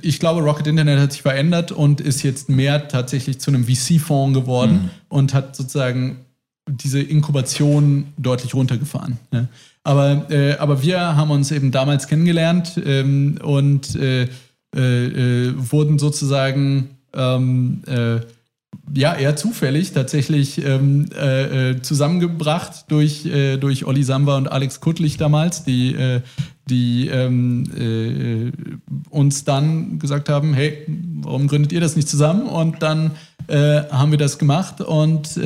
[0.01, 4.37] Ich glaube, Rocket Internet hat sich verändert und ist jetzt mehr tatsächlich zu einem VC-Fonds
[4.37, 4.89] geworden mhm.
[5.09, 6.25] und hat sozusagen
[6.67, 9.17] diese Inkubation deutlich runtergefahren.
[9.31, 9.47] Ja.
[9.83, 14.27] Aber, äh, aber wir haben uns eben damals kennengelernt ähm, und äh,
[14.75, 18.19] äh, äh wurden sozusagen ähm, äh,
[18.93, 23.27] ja, eher zufällig tatsächlich ähm, äh, zusammengebracht durch,
[23.59, 25.95] durch Olli Samba und Alex Kuttlich damals, die,
[26.69, 28.51] die ähm, äh,
[29.09, 30.85] uns dann gesagt haben, hey,
[31.21, 32.47] warum gründet ihr das nicht zusammen?
[32.47, 33.11] Und dann
[33.47, 35.39] äh, haben wir das gemacht und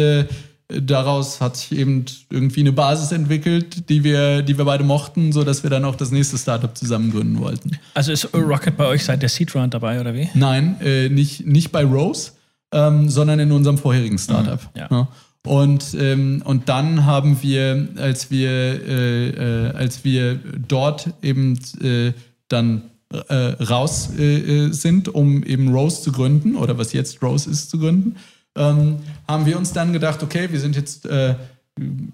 [0.74, 5.64] daraus hat sich eben irgendwie eine Basis entwickelt, die wir, die wir beide mochten, sodass
[5.64, 7.72] wir dann auch das nächste Startup zusammen gründen wollten.
[7.94, 10.30] Also ist Rocket bei euch seit der Seed Round dabei oder wie?
[10.34, 10.78] Nein,
[11.12, 12.32] nicht, nicht bei Rose
[12.72, 14.62] ähm, sondern in unserem vorherigen Startup.
[14.62, 14.88] Mhm, ja.
[14.90, 15.08] Ja.
[15.46, 22.14] Und, ähm, und dann haben wir, als wir, äh, äh, als wir dort eben äh,
[22.48, 23.34] dann äh,
[23.64, 27.80] raus äh, äh, sind, um eben Rose zu gründen, oder was jetzt Rose ist zu
[27.80, 28.18] gründen,
[28.56, 32.14] ähm, haben wir uns dann gedacht, okay, wir sind jetzt ein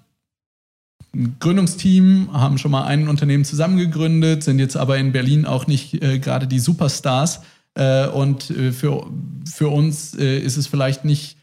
[1.40, 6.46] Gründungsteam, haben schon mal ein Unternehmen zusammengegründet, sind jetzt aber in Berlin auch nicht gerade
[6.46, 7.40] die Superstars,
[7.78, 9.06] äh, und äh, für,
[9.44, 11.37] für uns äh, ist es vielleicht nicht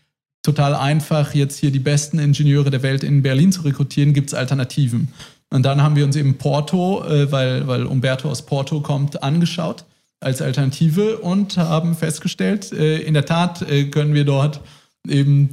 [0.46, 4.14] total einfach, jetzt hier die besten Ingenieure der Welt in Berlin zu rekrutieren.
[4.14, 5.10] Gibt es Alternativen?
[5.50, 9.86] Und dann haben wir uns eben Porto, weil, weil Umberto aus Porto kommt, angeschaut
[10.20, 14.62] als Alternative und haben festgestellt, in der Tat können wir dort
[15.08, 15.50] eben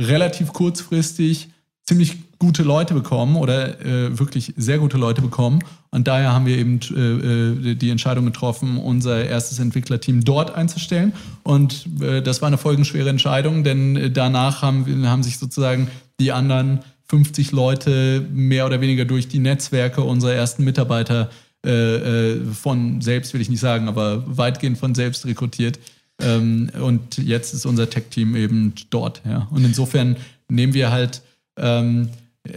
[0.00, 1.48] relativ kurzfristig
[1.84, 5.60] ziemlich gute Leute bekommen oder äh, wirklich sehr gute Leute bekommen.
[5.90, 11.12] Und daher haben wir eben äh, äh, die Entscheidung getroffen, unser erstes Entwicklerteam dort einzustellen.
[11.42, 15.88] Und äh, das war eine folgenschwere Entscheidung, denn äh, danach haben, haben sich sozusagen
[16.20, 21.30] die anderen 50 Leute mehr oder weniger durch die Netzwerke unserer ersten Mitarbeiter
[21.62, 25.78] äh, von selbst, will ich nicht sagen, aber weitgehend von selbst rekrutiert.
[26.20, 29.22] Ähm, und jetzt ist unser Tech-Team eben dort.
[29.24, 29.48] Ja.
[29.50, 30.16] Und insofern
[30.48, 31.22] nehmen wir halt
[31.56, 32.08] ähm,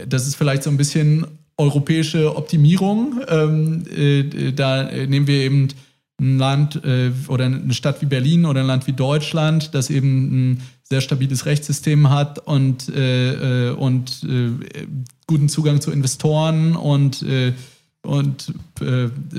[0.08, 1.26] das ist vielleicht so ein bisschen
[1.56, 3.20] europäische Optimierung.
[3.28, 5.68] Ähm, äh, da nehmen wir eben
[6.20, 10.52] ein Land äh, oder eine Stadt wie Berlin oder ein Land wie Deutschland, das eben
[10.52, 14.86] ein sehr stabiles Rechtssystem hat und, äh, äh und äh,
[15.26, 17.52] guten Zugang zu Investoren und, äh,
[18.02, 18.54] und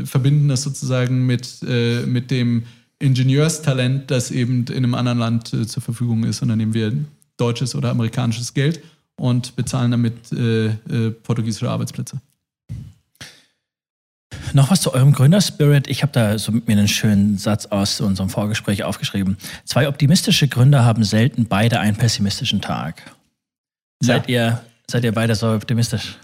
[0.06, 1.64] verbinden das sozusagen mit,
[2.06, 2.64] mit dem
[3.00, 6.44] Ingenieurstalent, das eben in einem anderen Land zur Verfügung ist.
[6.44, 6.94] Und dann nehmen wir
[7.38, 8.82] deutsches oder amerikanisches Geld
[9.18, 12.20] und bezahlen damit äh, äh, portugiesische Arbeitsplätze.
[14.54, 15.88] Noch was zu eurem Gründerspirit.
[15.88, 19.38] Ich habe da so mit mir einen schönen Satz aus unserem Vorgespräch aufgeschrieben.
[19.66, 23.16] Zwei optimistische Gründer haben selten beide einen pessimistischen Tag.
[24.02, 24.48] Seid, ja.
[24.48, 26.18] ihr, seid ihr beide so optimistisch?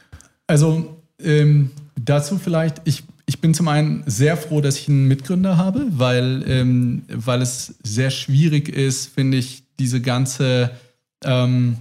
[0.48, 5.58] Also ähm, dazu vielleicht, ich, ich bin zum einen sehr froh, dass ich einen Mitgründer
[5.58, 10.72] habe, weil, ähm, weil es sehr schwierig ist, finde ich, diese ganze
[11.24, 11.78] ähm,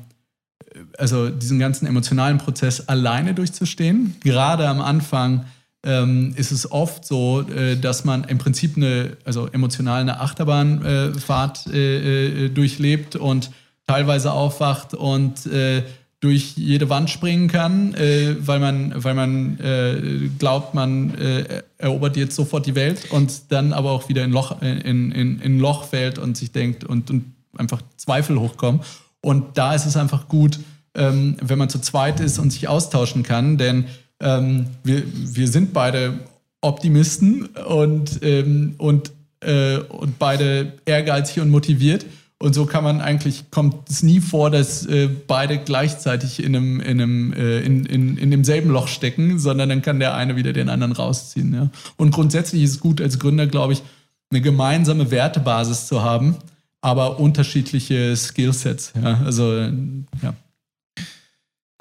[0.99, 4.16] also diesen ganzen emotionalen Prozess alleine durchzustehen.
[4.22, 5.47] Gerade am Anfang
[5.87, 11.66] ähm, ist es oft so, äh, dass man im Prinzip eine, also emotional eine Achterbahnfahrt
[11.68, 13.51] äh, äh, durchlebt und
[13.87, 15.83] teilweise aufwacht und äh,
[16.18, 21.14] durch jede Wand springen kann, äh, weil man, weil man äh, glaubt, man
[21.79, 25.59] erobert jetzt sofort die Welt und dann aber auch wieder in Loch, in, in, in
[25.61, 28.81] Loch fällt und sich denkt und, und einfach Zweifel hochkommen.
[29.27, 30.61] Und da ist es einfach gut,
[30.95, 33.87] ähm, wenn man zu zweit ist und sich austauschen kann, denn
[34.20, 36.20] ähm, wir, wir sind beide
[36.61, 39.11] Optimisten und, ähm, und,
[39.41, 42.07] äh, und beide ehrgeizig und motiviert.
[42.39, 46.79] Und so kann man eigentlich, kommt es nie vor, dass äh, beide gleichzeitig in, einem,
[46.79, 50.53] in, einem, äh, in, in, in demselben Loch stecken, sondern dann kann der eine wieder
[50.53, 51.53] den anderen rausziehen.
[51.53, 51.70] Ja.
[51.97, 53.83] Und grundsätzlich ist es gut als Gründer, glaube ich,
[54.31, 56.37] eine gemeinsame Wertebasis zu haben,
[56.81, 58.93] aber unterschiedliche Skillsets.
[59.01, 59.20] Ja?
[59.24, 59.61] Also,
[60.22, 60.35] ja.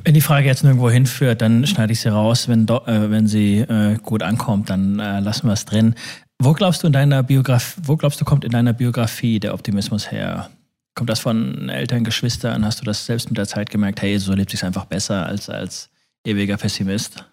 [0.04, 2.48] Wenn die Frage jetzt nirgendwo hinführt, dann schneide ich sie raus.
[2.48, 5.96] Wenn, äh, wenn sie äh, gut ankommt, dann äh, lassen wir es drin.
[6.40, 10.12] Wo glaubst du in deiner Biografie, wo glaubst du, kommt in deiner Biografie der Optimismus
[10.12, 10.50] her?
[10.94, 12.64] Kommt das von Eltern, Geschwistern?
[12.66, 15.50] Hast du das selbst mit der Zeit gemerkt, hey, so lebt sich einfach besser als
[15.50, 15.90] als
[16.26, 17.26] ewiger Pessimist?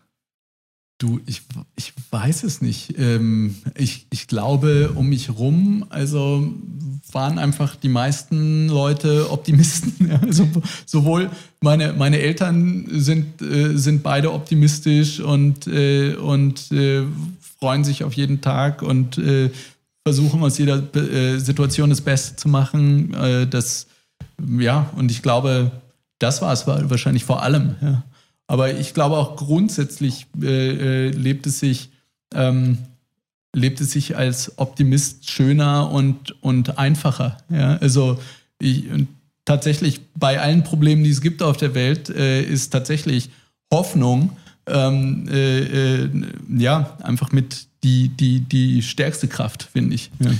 [1.03, 1.42] Du, ich,
[1.74, 2.96] ich weiß es nicht.
[2.96, 6.48] Ähm, ich, ich glaube, um mich rum, also
[7.11, 10.12] waren einfach die meisten Leute Optimisten.
[10.22, 10.46] Also
[10.86, 11.28] sowohl
[11.61, 17.03] meine, meine Eltern sind, äh, sind beide optimistisch und, äh, und äh,
[17.59, 19.50] freuen sich auf jeden Tag und äh,
[20.07, 23.12] versuchen aus jeder äh, Situation das Beste zu machen.
[23.14, 23.88] Äh, das,
[24.57, 25.72] ja, und ich glaube,
[26.20, 27.74] das war es wahrscheinlich vor allem.
[27.82, 28.05] Ja.
[28.53, 31.88] Aber ich glaube auch grundsätzlich äh, äh, lebt es sich,
[32.34, 32.76] ähm,
[33.55, 37.38] lebt es sich als Optimist schöner und, und einfacher.
[37.48, 37.78] Ja?
[37.78, 38.18] Also
[38.59, 38.84] ich,
[39.46, 43.30] tatsächlich bei allen Problemen, die es gibt auf der Welt, äh, ist tatsächlich
[43.72, 44.36] Hoffnung
[44.66, 46.11] ähm, äh, äh,
[46.55, 50.11] ja einfach mit die, die, die stärkste Kraft, finde ich.
[50.18, 50.30] Ja.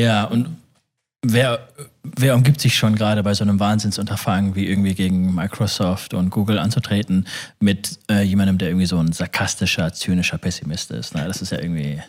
[0.00, 0.46] ja, und
[1.22, 1.68] wer,
[2.02, 6.58] wer umgibt sich schon gerade bei so einem Wahnsinnsunterfangen wie irgendwie gegen Microsoft und Google
[6.58, 7.26] anzutreten
[7.60, 11.14] mit äh, jemandem, der irgendwie so ein sarkastischer, zynischer Pessimist ist?
[11.14, 12.00] Na, das ist ja irgendwie.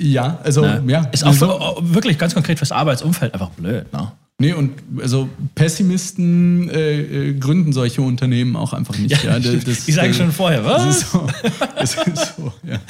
[0.00, 0.82] Ja, also ne?
[0.86, 1.04] ja.
[1.12, 3.92] Ist auch für, wirklich ganz konkret fürs Arbeitsumfeld einfach blöd.
[3.92, 4.12] Ne?
[4.40, 9.22] Nee, und also Pessimisten äh, äh, gründen solche Unternehmen auch einfach nicht.
[9.22, 9.38] Ja, ja.
[9.38, 10.82] Das, ich sage schon vorher, was?
[10.82, 11.26] Das ist so,
[11.78, 12.80] das ist so, ja.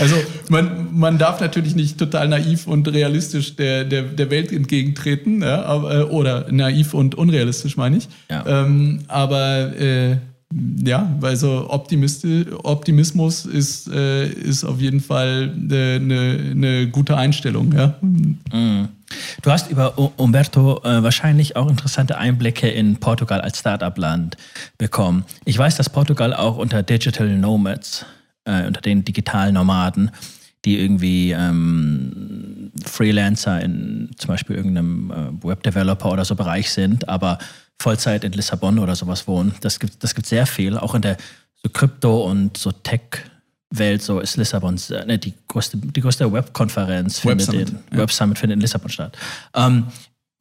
[0.00, 0.16] Also
[0.48, 5.64] man, man darf natürlich nicht total naiv und realistisch der, der, der Welt entgegentreten, ja,
[5.64, 8.08] aber, äh, oder naiv und unrealistisch meine ich.
[8.30, 10.16] Ähm, aber äh,
[10.82, 17.72] ja, also Optimismus ist, äh, ist auf jeden Fall eine, äh, eine gute Einstellung.
[17.72, 17.96] Ja.
[18.00, 18.88] Mhm.
[19.42, 24.36] Du hast über Umberto äh, wahrscheinlich auch interessante Einblicke in Portugal als Startup-Land
[24.78, 25.24] bekommen.
[25.44, 28.04] Ich weiß, dass Portugal auch unter Digital Nomads,
[28.44, 30.10] äh, unter den digitalen Nomaden,
[30.64, 37.38] die irgendwie ähm, Freelancer in zum Beispiel irgendeinem äh, Webdeveloper oder so Bereich sind, aber
[37.80, 39.54] Vollzeit in Lissabon oder sowas wohnen.
[39.62, 41.16] Das gibt, das gibt sehr viel, auch in der
[41.62, 43.24] so Krypto- und so Tech-
[43.70, 47.98] Welt, so ist Lissabon, äh, ne, die größte, die größte Webkonferenz Web findet, in, ja.
[47.98, 49.16] Web Summit findet in Lissabon statt.
[49.54, 49.86] Ähm,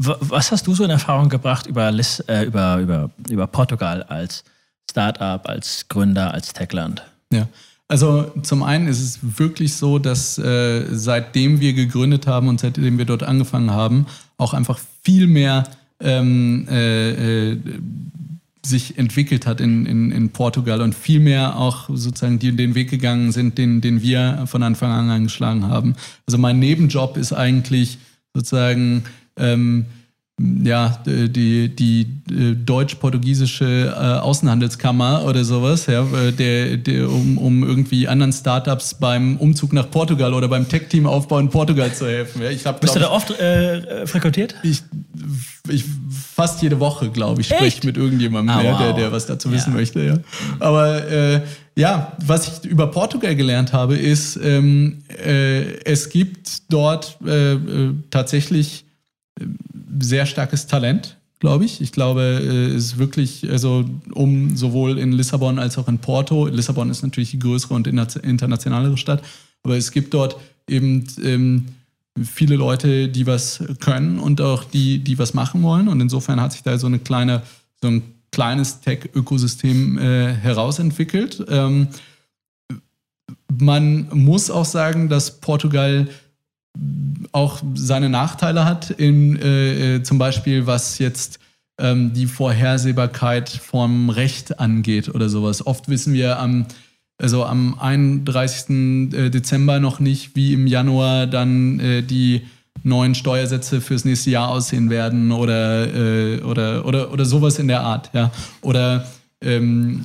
[0.01, 4.45] was hast du so in Erfahrung gebracht über, Liss, äh, über, über, über Portugal als
[4.89, 7.03] Startup, als Gründer, als Techland?
[7.31, 7.47] Ja,
[7.89, 12.97] also zum einen ist es wirklich so, dass äh, seitdem wir gegründet haben und seitdem
[12.97, 14.05] wir dort angefangen haben,
[14.37, 15.65] auch einfach viel mehr
[15.99, 17.57] ähm, äh, äh
[18.65, 23.31] sich entwickelt hat in, in, in Portugal und vielmehr auch sozusagen die den Weg gegangen
[23.31, 25.95] sind, den, den wir von Anfang an eingeschlagen haben.
[26.27, 27.99] Also mein Nebenjob ist eigentlich
[28.33, 29.03] sozusagen
[29.37, 29.85] ähm,
[30.63, 36.05] ja, die, die, die deutsch-portugiesische äh, Außenhandelskammer oder sowas, ja,
[36.37, 41.49] der, der, um, um irgendwie anderen Startups beim Umzug nach Portugal oder beim Tech-Team-Aufbau in
[41.49, 42.41] Portugal zu helfen.
[42.41, 44.55] Ja, ich hab, Bist du da oft äh, frequentiert?
[44.63, 44.81] Ich,
[45.67, 48.77] ich fast jede Woche, glaube ich, spreche mit irgendjemandem, ah, wow.
[48.79, 49.77] der, der was dazu wissen ja.
[49.77, 50.01] möchte.
[50.05, 50.17] Ja.
[50.59, 51.41] Aber äh,
[51.75, 57.93] ja, was ich über Portugal gelernt habe, ist, ähm, äh, es gibt dort äh, äh
[58.09, 58.88] tatsächlich äh,
[59.99, 61.81] sehr starkes Talent, glaube ich.
[61.81, 66.89] Ich glaube, es ist wirklich, also um sowohl in Lissabon als auch in Porto, Lissabon
[66.89, 69.23] ist natürlich die größere und internationalere Stadt,
[69.63, 70.37] aber es gibt dort
[70.67, 71.65] eben ähm,
[72.23, 75.87] viele Leute, die was können und auch die, die was machen wollen.
[75.87, 77.43] Und insofern hat sich da so eine kleine,
[77.81, 81.45] so ein kleines Tech-Ökosystem äh, herausentwickelt.
[81.49, 81.87] Ähm,
[83.59, 86.07] man muss auch sagen, dass Portugal
[87.31, 91.39] auch seine Nachteile hat, in, äh, äh, zum Beispiel was jetzt
[91.79, 95.65] ähm, die Vorhersehbarkeit vom Recht angeht oder sowas.
[95.65, 96.65] Oft wissen wir am,
[97.17, 99.13] also am 31.
[99.13, 102.41] Äh, Dezember noch nicht, wie im Januar dann äh, die
[102.83, 107.81] neuen Steuersätze fürs nächste Jahr aussehen werden oder, äh, oder, oder, oder sowas in der
[107.81, 108.09] Art.
[108.13, 108.31] Ja.
[108.61, 109.05] Oder
[109.41, 110.03] ähm,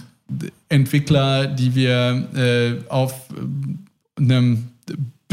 [0.68, 3.14] Entwickler, die wir äh, auf
[4.16, 4.68] einem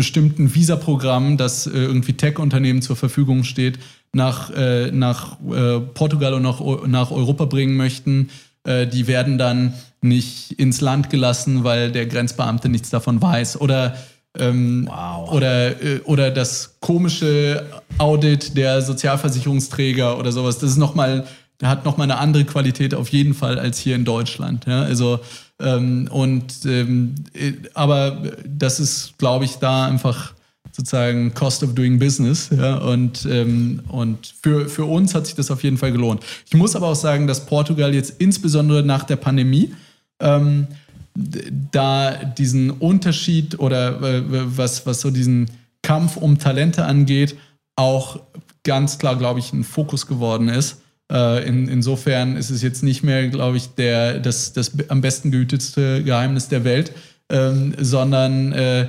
[0.01, 3.77] bestimmten Visa-Programm, das äh, irgendwie Tech-Unternehmen zur Verfügung steht,
[4.13, 8.31] nach, äh, nach äh, Portugal und nach, nach Europa bringen möchten,
[8.63, 13.61] äh, die werden dann nicht ins Land gelassen, weil der Grenzbeamte nichts davon weiß.
[13.61, 13.95] Oder,
[14.39, 15.31] ähm, wow.
[15.31, 17.67] oder, äh, oder das komische
[17.99, 20.57] Audit der Sozialversicherungsträger oder sowas.
[20.57, 21.27] Das ist nochmal,
[21.69, 24.65] hat nochmal eine andere Qualität auf jeden Fall als hier in Deutschland.
[24.65, 24.81] Ja?
[24.81, 25.19] Also
[25.59, 30.33] ähm, und ähm, äh, aber das ist, glaube ich, da einfach
[30.71, 32.49] sozusagen Cost of Doing Business.
[32.49, 36.23] Ja, und ähm, und für, für uns hat sich das auf jeden Fall gelohnt.
[36.47, 39.73] Ich muss aber auch sagen, dass Portugal jetzt insbesondere nach der Pandemie
[40.19, 40.67] ähm,
[41.13, 44.23] da diesen Unterschied oder äh,
[44.57, 45.49] was, was so diesen
[45.81, 47.35] Kampf um Talente angeht,
[47.75, 48.19] auch
[48.63, 50.81] ganz klar, glaube ich, ein Fokus geworden ist.
[51.11, 55.31] Äh, in, insofern ist es jetzt nicht mehr, glaube ich, der, das, das am besten
[55.31, 56.93] gehütetste Geheimnis der Welt,
[57.29, 58.87] ähm, sondern äh,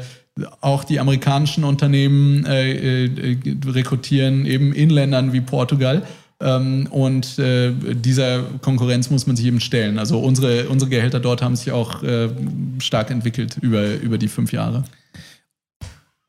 [0.61, 6.03] auch die amerikanischen Unternehmen äh, äh, rekrutieren eben in Ländern wie Portugal.
[6.41, 9.99] Ähm, und äh, dieser Konkurrenz muss man sich eben stellen.
[9.99, 12.29] Also unsere, unsere Gehälter dort haben sich auch äh,
[12.79, 14.85] stark entwickelt über, über die fünf Jahre.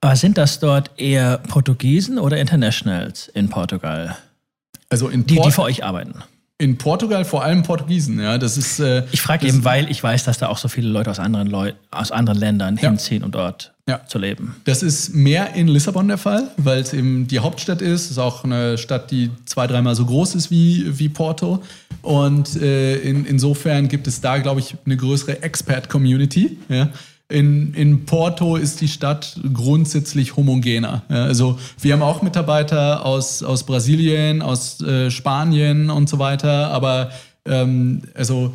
[0.01, 4.17] Aber sind das dort eher Portugiesen oder Internationals in Portugal?
[4.93, 6.13] Also in die, die für euch arbeiten?
[6.59, 8.37] In Portugal vor allem Portugiesen, ja.
[8.37, 8.79] Das ist.
[8.79, 11.47] Äh, ich frage eben, weil ich weiß, dass da auch so viele Leute aus anderen
[11.47, 12.89] Leu aus anderen Ländern ja.
[12.89, 14.05] hinziehen, um dort ja.
[14.05, 14.55] zu leben.
[14.65, 18.05] Das ist mehr in Lissabon der Fall, weil es eben die Hauptstadt ist.
[18.05, 21.63] Es ist auch eine Stadt, die zwei, dreimal so groß ist wie, wie Porto.
[22.03, 26.59] Und äh, in, insofern gibt es da, glaube ich, eine größere Expert-Community.
[26.69, 26.89] Ja
[27.29, 31.03] in, in Porto ist die Stadt grundsätzlich homogener.
[31.09, 36.69] Ja, also wir haben auch Mitarbeiter aus, aus Brasilien, aus äh, Spanien und so weiter,
[36.69, 37.11] aber
[37.45, 38.53] ähm, also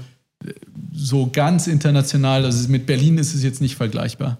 [0.93, 4.39] so ganz international, also mit Berlin ist es jetzt nicht vergleichbar.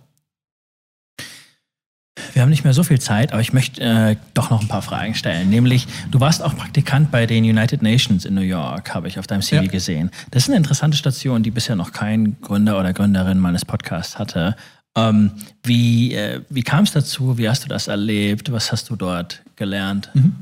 [2.33, 4.83] Wir haben nicht mehr so viel Zeit, aber ich möchte äh, doch noch ein paar
[4.83, 5.51] Fragen stellen.
[5.51, 9.27] Nämlich, du warst auch Praktikant bei den United Nations in New York, habe ich auf
[9.27, 9.71] deinem CV ja.
[9.71, 10.11] gesehen.
[10.31, 14.57] Das ist eine interessante Station, die bisher noch kein Gründer oder Gründerin meines Podcasts hatte.
[14.97, 17.39] Ähm, wie äh, wie kam es dazu?
[17.39, 18.51] Wie hast du das erlebt?
[18.53, 20.11] Was hast du dort gelernt?
[20.15, 20.35] Mhm.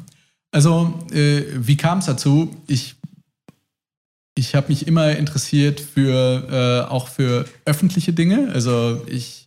[0.52, 2.54] Also, äh, wie kam es dazu?
[2.66, 2.96] Ich
[4.38, 8.50] ich habe mich immer interessiert für äh, auch für öffentliche Dinge.
[8.52, 9.45] Also ich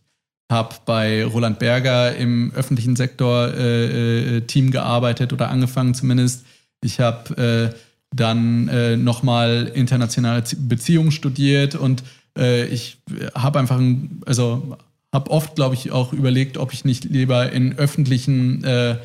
[0.50, 6.44] habe bei Roland Berger im öffentlichen Sektor äh, äh, Team gearbeitet oder angefangen zumindest.
[6.82, 7.76] Ich habe äh,
[8.14, 12.02] dann äh, nochmal internationale Beziehungen studiert und
[12.36, 12.98] äh, ich
[13.34, 14.76] habe einfach, ein, also
[15.12, 18.96] habe oft, glaube ich, auch überlegt, ob ich nicht lieber in öffentlichen äh,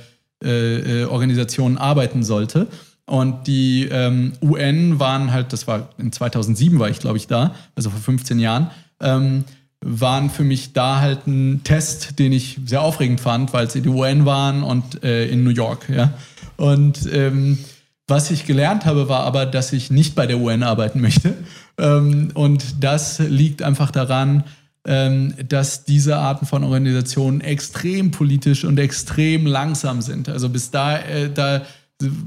[1.10, 2.68] Organisationen arbeiten sollte.
[3.06, 7.56] Und die ähm, UN waren halt, das war in 2007 war ich, glaube ich, da,
[7.76, 8.70] also vor 15 Jahren.
[9.00, 9.46] Ähm,
[9.88, 13.90] waren für mich da halt ein Test, den ich sehr aufregend fand, weil sie die
[13.90, 15.88] UN waren und äh, in New York.
[15.90, 16.14] Ja.
[16.58, 17.60] Und ähm,
[18.08, 21.36] was ich gelernt habe, war aber, dass ich nicht bei der UN arbeiten möchte.
[21.78, 24.44] Ähm, und das liegt einfach daran,
[24.88, 30.30] ähm, dass diese Arten von Organisationen extrem politisch und extrem langsam sind.
[30.30, 31.62] Also bis da, äh, da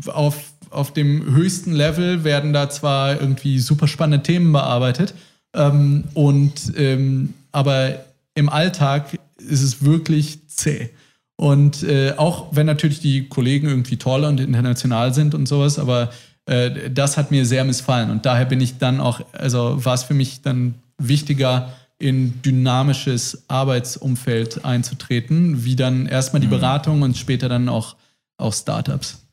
[0.07, 0.37] auf,
[0.71, 5.15] auf dem höchsten Level werden da zwar irgendwie super spannende Themen bearbeitet,
[5.55, 10.91] ähm, und ähm, aber im Alltag ist es wirklich zäh.
[11.37, 16.11] Und äh, auch wenn natürlich die Kollegen irgendwie toll und international sind und sowas, aber
[16.47, 18.11] äh, das hat mir sehr missfallen.
[18.11, 23.45] Und daher bin ich dann auch, also war es für mich dann wichtiger, in dynamisches
[23.49, 26.53] Arbeitsumfeld einzutreten, wie dann erstmal die mhm.
[26.53, 27.97] Beratung und später dann auch,
[28.37, 29.27] auch Startups.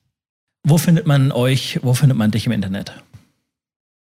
[0.63, 2.91] Wo findet man euch, wo findet man dich im Internet?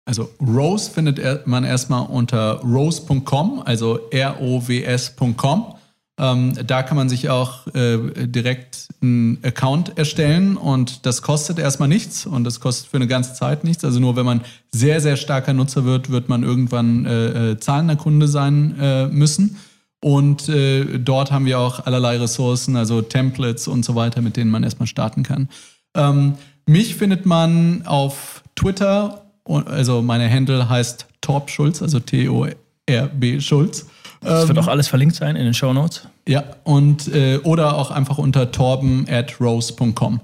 [0.07, 5.75] Also Rose findet man erstmal unter rose.com, also R-O-W-S.com.
[6.19, 11.89] Ähm, da kann man sich auch äh, direkt einen Account erstellen und das kostet erstmal
[11.89, 13.85] nichts und das kostet für eine ganze Zeit nichts.
[13.85, 14.41] Also nur wenn man
[14.73, 19.59] sehr, sehr starker Nutzer wird, wird man irgendwann äh, äh, zahlender Kunde sein äh, müssen.
[20.01, 24.51] Und äh, dort haben wir auch allerlei Ressourcen, also Templates und so weiter, mit denen
[24.51, 25.49] man erstmal starten kann.
[25.95, 26.35] Ähm,
[26.65, 33.86] mich findet man auf Twitter also meine Handle heißt Torb Schulz, also T-O-R-B Schulz.
[34.20, 36.09] Das wird ähm, auch alles verlinkt sein in den Show Notes.
[36.26, 40.20] Ja, und äh, oder auch einfach unter torben at rose.com.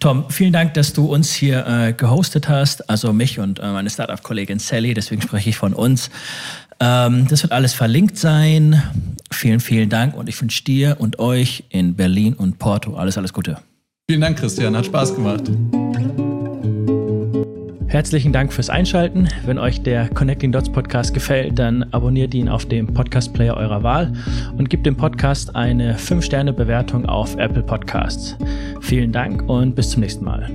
[0.00, 3.88] Tom, vielen Dank, dass du uns hier äh, gehostet hast, also mich und äh, meine
[3.88, 6.10] Startup-Kollegin Sally, deswegen spreche ich von uns.
[6.80, 8.82] Ähm, das wird alles verlinkt sein.
[9.30, 13.32] Vielen, vielen Dank und ich wünsche dir und euch in Berlin und Porto alles, alles
[13.32, 13.58] Gute.
[14.08, 15.44] Vielen Dank, Christian, hat Spaß gemacht.
[17.94, 19.28] Herzlichen Dank fürs Einschalten.
[19.46, 23.84] Wenn euch der Connecting Dots Podcast gefällt, dann abonniert ihn auf dem Podcast Player eurer
[23.84, 24.12] Wahl
[24.58, 28.36] und gebt dem Podcast eine 5-Sterne-Bewertung auf Apple Podcasts.
[28.80, 30.50] Vielen Dank und bis zum nächsten Mal.